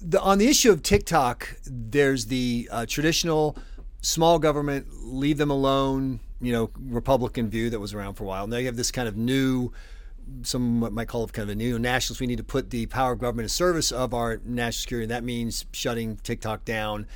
The, 0.00 0.20
on 0.20 0.38
the 0.38 0.48
issue 0.48 0.70
of 0.70 0.82
TikTok, 0.82 1.56
there's 1.66 2.26
the 2.26 2.68
uh, 2.70 2.86
traditional 2.86 3.56
small 4.00 4.38
government, 4.38 4.86
leave 5.02 5.38
them 5.38 5.50
alone, 5.50 6.20
you 6.40 6.52
know, 6.52 6.70
Republican 6.78 7.50
view 7.50 7.68
that 7.70 7.80
was 7.80 7.92
around 7.92 8.14
for 8.14 8.24
a 8.24 8.26
while. 8.26 8.46
Now 8.46 8.56
you 8.56 8.66
have 8.66 8.76
this 8.76 8.90
kind 8.90 9.08
of 9.08 9.16
new, 9.16 9.72
some 10.42 10.94
might 10.94 11.08
call 11.08 11.24
it 11.24 11.32
kind 11.32 11.48
of 11.48 11.52
a 11.52 11.56
new 11.56 11.78
nationalist. 11.78 12.20
We 12.20 12.26
need 12.26 12.38
to 12.38 12.44
put 12.44 12.70
the 12.70 12.86
power 12.86 13.12
of 13.12 13.18
government 13.18 13.44
in 13.44 13.48
service 13.50 13.92
of 13.92 14.14
our 14.14 14.40
national 14.44 14.80
security. 14.80 15.04
And 15.04 15.10
that 15.10 15.24
means 15.24 15.66
shutting 15.72 16.16
TikTok 16.16 16.64
down. 16.64 17.06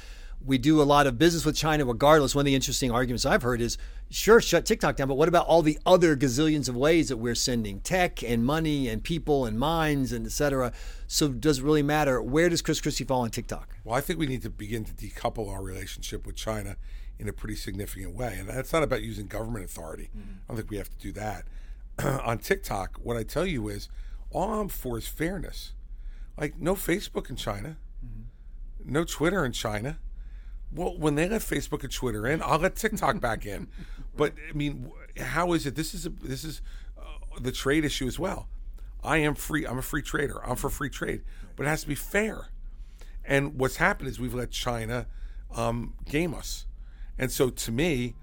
We 0.44 0.58
do 0.58 0.80
a 0.80 0.84
lot 0.84 1.06
of 1.06 1.18
business 1.18 1.44
with 1.44 1.56
China 1.56 1.84
regardless. 1.84 2.34
One 2.34 2.42
of 2.42 2.46
the 2.46 2.54
interesting 2.54 2.90
arguments 2.90 3.24
I've 3.24 3.42
heard 3.42 3.60
is 3.60 3.78
sure, 4.10 4.40
shut 4.40 4.66
TikTok 4.66 4.96
down, 4.96 5.08
but 5.08 5.14
what 5.14 5.28
about 5.28 5.46
all 5.46 5.62
the 5.62 5.78
other 5.86 6.16
gazillions 6.16 6.68
of 6.68 6.76
ways 6.76 7.08
that 7.08 7.16
we're 7.16 7.34
sending 7.34 7.80
tech 7.80 8.22
and 8.22 8.44
money 8.44 8.88
and 8.88 9.02
people 9.02 9.46
and 9.46 9.58
minds 9.58 10.12
and 10.12 10.26
et 10.26 10.32
cetera? 10.32 10.72
So 11.06 11.28
does 11.28 11.58
it 11.58 11.64
really 11.64 11.82
matter? 11.82 12.20
Where 12.20 12.48
does 12.48 12.62
Chris 12.62 12.80
Christie 12.80 13.04
fall 13.04 13.22
on 13.22 13.30
TikTok? 13.30 13.76
Well, 13.84 13.96
I 13.96 14.00
think 14.00 14.18
we 14.18 14.26
need 14.26 14.42
to 14.42 14.50
begin 14.50 14.84
to 14.84 14.92
decouple 14.92 15.50
our 15.50 15.62
relationship 15.62 16.26
with 16.26 16.36
China 16.36 16.76
in 17.18 17.28
a 17.28 17.32
pretty 17.32 17.56
significant 17.56 18.14
way. 18.14 18.36
And 18.38 18.48
that's 18.48 18.72
not 18.72 18.82
about 18.82 19.02
using 19.02 19.26
government 19.26 19.64
authority. 19.64 20.10
Mm-hmm. 20.16 20.32
I 20.44 20.48
don't 20.48 20.56
think 20.56 20.70
we 20.70 20.76
have 20.76 20.90
to 20.90 20.98
do 20.98 21.12
that. 21.12 21.44
on 22.24 22.38
TikTok, 22.38 22.98
what 23.02 23.16
I 23.16 23.22
tell 23.22 23.46
you 23.46 23.68
is 23.68 23.88
all 24.30 24.60
I'm 24.60 24.68
for 24.68 24.98
is 24.98 25.06
fairness. 25.06 25.72
Like, 26.36 26.58
no 26.58 26.74
Facebook 26.74 27.30
in 27.30 27.36
China, 27.36 27.76
mm-hmm. 28.04 28.92
no 28.92 29.04
Twitter 29.04 29.44
in 29.44 29.52
China. 29.52 29.98
Well, 30.74 30.96
when 30.98 31.14
they 31.14 31.28
let 31.28 31.40
Facebook 31.40 31.82
and 31.82 31.92
Twitter 31.92 32.26
in, 32.26 32.42
I'll 32.42 32.58
let 32.58 32.76
TikTok 32.76 33.20
back 33.20 33.46
in. 33.46 33.68
But 34.16 34.34
I 34.48 34.52
mean, 34.52 34.92
how 35.18 35.54
is 35.54 35.66
it? 35.66 35.74
This 35.74 35.92
is 35.92 36.06
a, 36.06 36.10
this 36.10 36.44
is 36.44 36.62
uh, 36.96 37.02
the 37.40 37.50
trade 37.50 37.84
issue 37.84 38.06
as 38.06 38.16
well. 38.16 38.46
I 39.02 39.16
am 39.16 39.34
free. 39.34 39.66
I'm 39.66 39.78
a 39.78 39.82
free 39.82 40.02
trader. 40.02 40.40
I'm 40.46 40.54
for 40.54 40.70
free 40.70 40.88
trade, 40.88 41.22
but 41.56 41.66
it 41.66 41.68
has 41.68 41.82
to 41.82 41.88
be 41.88 41.96
fair. 41.96 42.46
And 43.24 43.58
what's 43.58 43.78
happened 43.78 44.08
is 44.08 44.20
we've 44.20 44.32
let 44.32 44.52
China 44.52 45.08
um, 45.52 45.94
game 46.08 46.32
us. 46.32 46.66
And 47.18 47.32
so 47.32 47.50
to 47.50 47.72
me, 47.72 48.14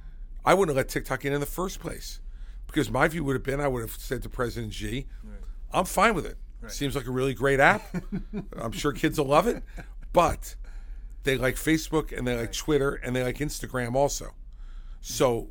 I 0.46 0.54
wouldn't 0.54 0.70
have 0.70 0.78
let 0.78 0.90
TikTok 0.90 1.26
in 1.26 1.34
in 1.34 1.42
the 1.42 1.46
first 1.46 1.82
place 1.82 2.22
because 2.68 2.90
my 2.90 3.08
view 3.08 3.24
would 3.26 3.34
have 3.34 3.44
been 3.44 3.60
I 3.60 3.68
would 3.68 3.82
have 3.82 3.92
said 3.92 4.24
to 4.24 4.30
President 4.30 4.74
Xi, 4.74 5.08
right. 5.24 5.40
I'm 5.74 5.86
fine 5.86 6.16
with 6.16 6.26
it. 6.26 6.38
Right. 6.62 6.72
Seems 6.72 6.96
like 6.96 7.08
a 7.08 7.12
really 7.12 7.34
great 7.34 7.60
app. 7.60 7.84
I'm 8.58 8.72
sure 8.72 8.92
kids 8.92 9.18
will 9.18 9.28
love 9.28 9.48
it. 9.48 9.64
But 10.14 10.56
they 11.24 11.38
like 11.38 11.56
Facebook 11.56 12.16
and 12.16 12.28
they 12.28 12.36
like 12.36 12.54
Twitter 12.54 12.94
and 12.96 13.16
they 13.16 13.24
like 13.24 13.38
Instagram 13.38 13.96
also. 13.96 14.34
So, 15.02 15.50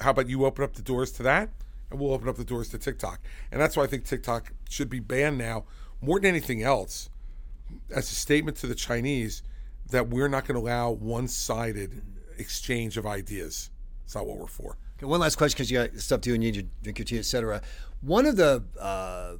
how 0.00 0.10
about 0.10 0.28
you 0.28 0.44
open 0.44 0.64
up 0.64 0.74
the 0.74 0.82
doors 0.82 1.12
to 1.12 1.22
that? 1.24 1.50
And 1.90 2.00
we'll 2.00 2.12
open 2.12 2.28
up 2.28 2.36
the 2.36 2.44
doors 2.44 2.68
to 2.70 2.78
TikTok. 2.78 3.20
And 3.50 3.60
that's 3.60 3.76
why 3.76 3.84
I 3.84 3.86
think 3.86 4.04
TikTok 4.04 4.52
should 4.68 4.88
be 4.88 5.00
banned 5.00 5.38
now 5.38 5.64
more 6.00 6.18
than 6.18 6.30
anything 6.30 6.62
else 6.62 7.10
as 7.94 8.10
a 8.10 8.14
statement 8.14 8.56
to 8.58 8.66
the 8.66 8.74
Chinese 8.74 9.42
that 9.90 10.08
we're 10.08 10.28
not 10.28 10.46
going 10.46 10.58
to 10.58 10.66
allow 10.66 10.90
one 10.90 11.28
sided 11.28 12.02
exchange 12.38 12.96
of 12.96 13.06
ideas. 13.06 13.70
It's 14.04 14.14
not 14.14 14.26
what 14.26 14.38
we're 14.38 14.46
for. 14.46 14.76
Okay, 14.98 15.06
one 15.06 15.20
last 15.20 15.36
question 15.36 15.56
because 15.56 15.70
you 15.70 15.78
got 15.78 15.94
stuff 15.98 16.20
to 16.22 16.30
do 16.30 16.34
and 16.34 16.42
you 16.42 16.52
need 16.52 16.60
to 16.60 16.68
drink 16.82 16.98
your 16.98 17.04
tea, 17.04 17.18
et 17.18 17.24
cetera. 17.24 17.62
One 18.00 18.26
of 18.26 18.36
the 18.36 18.64
uh, 18.80 19.34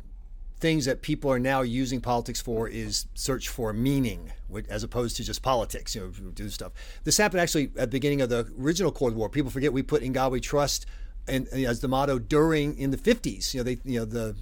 things 0.63 0.85
that 0.85 1.03
people 1.03 1.31
are 1.31 1.41
now 1.41 1.61
using 1.61 2.01
politics 2.01 2.41
for 2.41 2.69
is 2.69 3.07
search 3.15 3.49
for 3.49 3.73
meaning 3.73 4.31
as 4.69 4.85
opposed 4.85 5.17
to 5.17 5.25
just 5.25 5.43
politics, 5.43 5.95
you 5.95 6.01
know, 6.01 6.31
do 6.31 6.49
stuff. 6.49 6.73
This 7.03 7.17
happened 7.17 7.41
actually 7.41 7.65
at 7.77 7.91
the 7.91 7.99
beginning 7.99 8.21
of 8.21 8.29
the 8.29 8.47
original 8.61 8.93
Cold 8.93 9.15
War. 9.15 9.29
People 9.29 9.51
forget 9.51 9.73
we 9.73 9.83
put 9.83 10.03
in 10.03 10.13
God 10.13 10.31
we 10.31 10.41
trust 10.41 10.87
and, 11.29 11.47
as 11.49 11.81
the 11.81 11.89
motto 11.89 12.19
during 12.19 12.77
in 12.77 12.91
the 12.91 12.97
50s 12.97 13.55
you 13.55 13.61
know 13.61 13.65
they 13.65 13.79
you 13.85 14.01
know 14.01 14.05
the, 14.05 14.35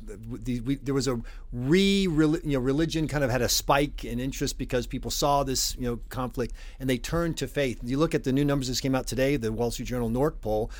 the 0.42 0.60
we, 0.60 0.76
there 0.76 0.94
was 0.94 1.06
a 1.06 1.20
re 1.52 2.02
you 2.02 2.40
know 2.44 2.58
religion 2.58 3.06
kind 3.06 3.22
of 3.22 3.30
had 3.30 3.42
a 3.42 3.48
spike 3.50 4.04
in 4.04 4.18
interest 4.18 4.56
because 4.56 4.86
people 4.86 5.10
saw 5.10 5.42
this 5.42 5.76
you 5.76 5.82
know 5.82 6.00
conflict 6.08 6.54
and 6.78 6.88
they 6.88 6.96
turned 6.96 7.36
to 7.36 7.46
faith 7.46 7.78
you 7.84 7.98
look 7.98 8.14
at 8.14 8.24
the 8.24 8.32
new 8.32 8.44
numbers 8.46 8.68
that 8.68 8.80
came 8.80 8.94
out 8.94 9.06
today 9.06 9.36
the 9.36 9.52
Wall 9.52 9.70
Street 9.70 9.86
Journal 9.86 10.08
NORC 10.08 10.40
poll 10.40 10.70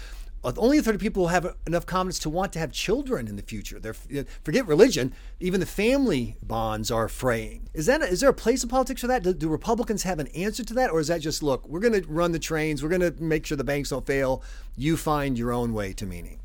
only 0.44 0.78
a 0.78 0.82
third 0.82 0.94
of 0.94 1.00
people 1.00 1.28
have 1.28 1.54
enough 1.66 1.84
confidence 1.84 2.18
to 2.20 2.30
want 2.30 2.52
to 2.54 2.58
have 2.58 2.72
children 2.72 3.28
in 3.28 3.36
the 3.36 3.42
future. 3.42 3.78
They're 3.78 3.94
forget 4.42 4.66
religion; 4.66 5.12
even 5.38 5.60
the 5.60 5.66
family 5.66 6.36
bonds 6.42 6.90
are 6.90 7.08
fraying. 7.08 7.68
Is 7.74 7.86
that 7.86 8.02
a, 8.02 8.06
is 8.06 8.20
there 8.20 8.30
a 8.30 8.34
place 8.34 8.62
in 8.62 8.68
politics 8.68 9.02
for 9.02 9.06
that? 9.08 9.22
Do, 9.22 9.34
do, 9.34 9.48
Republicans 9.48 10.02
have 10.04 10.18
an 10.18 10.28
answer 10.28 10.64
to 10.64 10.74
that, 10.74 10.90
or 10.90 11.00
is 11.00 11.08
that 11.08 11.20
just 11.20 11.42
look? 11.42 11.68
We're 11.68 11.80
going 11.80 12.00
to 12.00 12.08
run 12.08 12.32
the 12.32 12.38
trains. 12.38 12.82
We're 12.82 12.88
going 12.88 13.00
to 13.00 13.22
make 13.22 13.44
sure 13.44 13.56
the 13.56 13.64
banks 13.64 13.90
don't 13.90 14.06
fail. 14.06 14.42
You 14.76 14.96
find 14.96 15.38
your 15.38 15.52
own 15.52 15.74
way 15.74 15.92
to 15.94 16.06
meaning. 16.06 16.40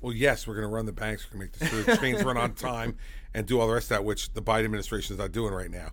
Well, 0.00 0.12
yes, 0.12 0.46
we're 0.46 0.54
going 0.54 0.68
to 0.68 0.74
run 0.74 0.86
the 0.86 0.92
banks. 0.92 1.26
We're 1.26 1.38
going 1.38 1.50
to 1.50 1.60
make 1.74 1.86
the 1.86 1.96
trains 1.96 2.22
run 2.22 2.36
on 2.36 2.52
time 2.54 2.96
and 3.32 3.46
do 3.46 3.58
all 3.58 3.66
the 3.66 3.74
rest 3.74 3.86
of 3.86 3.96
that, 3.96 4.04
which 4.04 4.32
the 4.34 4.42
Biden 4.42 4.66
administration 4.66 5.14
is 5.14 5.18
not 5.18 5.32
doing 5.32 5.52
right 5.52 5.70
now. 5.70 5.90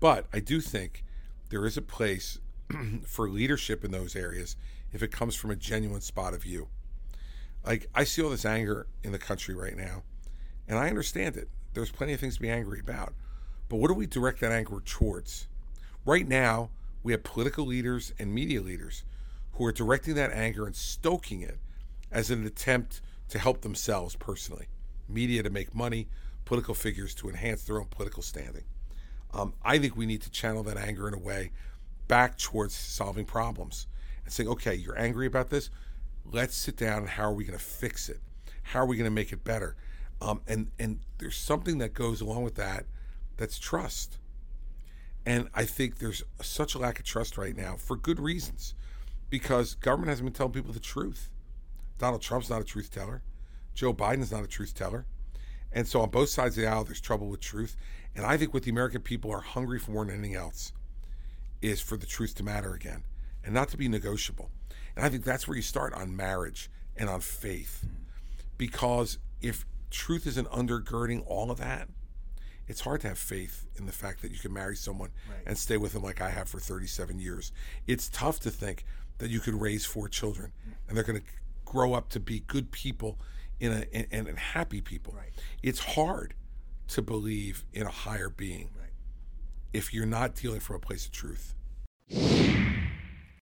But 0.00 0.26
I 0.32 0.40
do 0.40 0.60
think 0.60 1.04
there 1.48 1.64
is 1.64 1.76
a 1.76 1.82
place 1.82 2.40
for 3.06 3.28
leadership 3.28 3.84
in 3.84 3.90
those 3.90 4.14
areas 4.16 4.56
if 4.94 5.02
it 5.02 5.10
comes 5.10 5.34
from 5.34 5.50
a 5.50 5.56
genuine 5.56 6.00
spot 6.00 6.32
of 6.32 6.46
you. 6.46 6.68
Like, 7.66 7.88
I 7.94 8.04
see 8.04 8.22
all 8.22 8.30
this 8.30 8.44
anger 8.44 8.86
in 9.02 9.12
the 9.12 9.18
country 9.18 9.54
right 9.54 9.76
now, 9.76 10.04
and 10.68 10.78
I 10.78 10.88
understand 10.88 11.36
it. 11.36 11.48
There's 11.74 11.90
plenty 11.90 12.12
of 12.12 12.20
things 12.20 12.36
to 12.36 12.40
be 12.40 12.48
angry 12.48 12.78
about. 12.78 13.12
But 13.68 13.76
what 13.76 13.88
do 13.88 13.94
we 13.94 14.06
direct 14.06 14.40
that 14.40 14.52
anger 14.52 14.80
towards? 14.84 15.48
Right 16.06 16.28
now, 16.28 16.70
we 17.02 17.12
have 17.12 17.24
political 17.24 17.66
leaders 17.66 18.12
and 18.18 18.32
media 18.32 18.60
leaders 18.60 19.02
who 19.54 19.64
are 19.64 19.72
directing 19.72 20.14
that 20.14 20.32
anger 20.32 20.64
and 20.64 20.76
stoking 20.76 21.40
it 21.40 21.58
as 22.12 22.30
an 22.30 22.46
attempt 22.46 23.00
to 23.30 23.38
help 23.38 23.62
themselves 23.62 24.14
personally. 24.14 24.68
Media 25.08 25.42
to 25.42 25.50
make 25.50 25.74
money, 25.74 26.08
political 26.44 26.74
figures 26.74 27.14
to 27.16 27.28
enhance 27.28 27.64
their 27.64 27.80
own 27.80 27.86
political 27.90 28.22
standing. 28.22 28.64
Um, 29.32 29.54
I 29.64 29.78
think 29.78 29.96
we 29.96 30.06
need 30.06 30.22
to 30.22 30.30
channel 30.30 30.62
that 30.64 30.76
anger 30.76 31.08
in 31.08 31.14
a 31.14 31.18
way 31.18 31.50
back 32.06 32.38
towards 32.38 32.74
solving 32.74 33.24
problems 33.24 33.86
and 34.24 34.32
saying, 34.32 34.48
okay, 34.48 34.74
you're 34.74 34.98
angry 34.98 35.26
about 35.26 35.50
this. 35.50 35.70
Let's 36.24 36.56
sit 36.56 36.76
down 36.76 36.98
and 36.98 37.08
how 37.08 37.24
are 37.24 37.34
we 37.34 37.44
going 37.44 37.58
to 37.58 37.64
fix 37.64 38.08
it? 38.08 38.20
How 38.62 38.80
are 38.80 38.86
we 38.86 38.96
going 38.96 39.10
to 39.10 39.14
make 39.14 39.32
it 39.32 39.44
better? 39.44 39.76
Um, 40.20 40.40
and 40.46 40.70
and 40.78 41.00
there's 41.18 41.36
something 41.36 41.78
that 41.78 41.92
goes 41.92 42.20
along 42.20 42.44
with 42.44 42.54
that 42.54 42.86
that's 43.36 43.58
trust. 43.58 44.18
And 45.26 45.48
I 45.54 45.64
think 45.64 45.98
there's 45.98 46.22
such 46.40 46.74
a 46.74 46.78
lack 46.78 46.98
of 46.98 47.04
trust 47.04 47.36
right 47.36 47.56
now 47.56 47.76
for 47.76 47.96
good 47.96 48.20
reasons, 48.20 48.74
because 49.30 49.74
government 49.74 50.10
hasn't 50.10 50.26
been 50.26 50.34
telling 50.34 50.52
people 50.52 50.72
the 50.72 50.80
truth. 50.80 51.30
Donald 51.98 52.22
Trump's 52.22 52.50
not 52.50 52.60
a 52.60 52.64
truth 52.64 52.90
teller. 52.90 53.22
Joe 53.74 53.92
Biden's 53.92 54.32
not 54.32 54.44
a 54.44 54.48
truth 54.48 54.74
teller. 54.74 55.06
And 55.72 55.88
so 55.88 56.00
on 56.00 56.10
both 56.10 56.28
sides 56.28 56.56
of 56.56 56.62
the 56.62 56.68
aisle, 56.68 56.84
there's 56.84 57.00
trouble 57.00 57.28
with 57.28 57.40
truth. 57.40 57.76
And 58.14 58.24
I 58.24 58.36
think 58.36 58.54
what 58.54 58.62
the 58.62 58.70
American 58.70 59.00
people 59.00 59.32
are 59.32 59.40
hungry 59.40 59.78
for 59.78 59.90
more 59.90 60.04
than 60.04 60.14
anything 60.14 60.36
else 60.36 60.72
is 61.60 61.80
for 61.80 61.96
the 61.96 62.06
truth 62.06 62.34
to 62.36 62.42
matter 62.42 62.74
again 62.74 63.02
and 63.44 63.54
not 63.54 63.68
to 63.68 63.76
be 63.76 63.88
negotiable. 63.88 64.50
And 64.96 65.04
I 65.04 65.08
think 65.08 65.24
that's 65.24 65.46
where 65.46 65.56
you 65.56 65.62
start 65.62 65.92
on 65.94 66.16
marriage 66.16 66.70
and 66.96 67.08
on 67.08 67.20
faith. 67.20 67.86
Because 68.56 69.18
if 69.40 69.66
truth 69.90 70.26
isn't 70.26 70.48
undergirding 70.50 71.22
all 71.26 71.50
of 71.50 71.58
that, 71.58 71.88
it's 72.66 72.80
hard 72.80 73.02
to 73.02 73.08
have 73.08 73.18
faith 73.18 73.66
in 73.76 73.86
the 73.86 73.92
fact 73.92 74.22
that 74.22 74.32
you 74.32 74.38
can 74.38 74.52
marry 74.52 74.76
someone 74.76 75.10
right. 75.28 75.40
and 75.46 75.58
stay 75.58 75.76
with 75.76 75.92
them 75.92 76.02
like 76.02 76.20
I 76.20 76.30
have 76.30 76.48
for 76.48 76.58
37 76.58 77.18
years. 77.18 77.52
It's 77.86 78.08
tough 78.08 78.40
to 78.40 78.50
think 78.50 78.84
that 79.18 79.30
you 79.30 79.40
could 79.40 79.60
raise 79.60 79.84
four 79.84 80.08
children 80.08 80.52
and 80.88 80.96
they're 80.96 81.04
going 81.04 81.20
to 81.20 81.26
grow 81.64 81.92
up 81.92 82.08
to 82.10 82.20
be 82.20 82.40
good 82.40 82.70
people 82.70 83.18
in 83.60 83.72
a 83.72 83.96
and, 84.12 84.26
and 84.28 84.38
happy 84.38 84.80
people. 84.80 85.14
Right. 85.16 85.30
It's 85.62 85.80
hard 85.80 86.34
to 86.88 87.02
believe 87.02 87.64
in 87.72 87.86
a 87.86 87.90
higher 87.90 88.28
being 88.28 88.70
right. 88.78 88.90
if 89.72 89.92
you're 89.92 90.06
not 90.06 90.34
dealing 90.34 90.60
from 90.60 90.76
a 90.76 90.80
place 90.80 91.06
of 91.06 91.12
truth. 91.12 91.54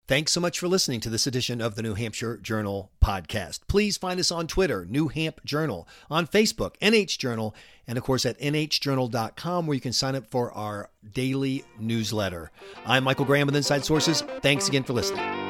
Thanks 0.09 0.31
so 0.31 0.41
much 0.41 0.61
for 0.61 0.69
listening 0.69 1.01
to 1.01 1.11
this 1.11 1.27
edition 1.27 1.61
of 1.61 1.75
the 1.75 1.83
New 1.83 1.95
Hampshire 1.95 2.37
Journal 2.37 2.93
podcast. 3.05 3.61
Please 3.67 3.97
find 3.97 4.21
us 4.21 4.31
on 4.31 4.47
Twitter, 4.47 4.87
New 4.89 5.09
Hamp 5.09 5.45
Journal, 5.45 5.89
on 6.09 6.29
Facebook, 6.29 6.77
NH 6.81 7.19
Journal, 7.19 7.57
and 7.89 7.99
of 7.99 8.05
course 8.05 8.25
at 8.25 8.39
nhjournal.com 8.39 9.67
where 9.67 9.75
you 9.75 9.81
can 9.81 9.93
sign 9.93 10.15
up 10.15 10.31
for 10.31 10.53
our 10.53 10.91
daily 11.13 11.65
newsletter. 11.81 12.53
I'm 12.87 13.03
Michael 13.03 13.25
Graham 13.25 13.47
with 13.47 13.57
Inside 13.57 13.85
Sources. 13.85 14.23
Thanks 14.43 14.69
again 14.69 14.85
for 14.85 14.93
listening. 14.93 15.46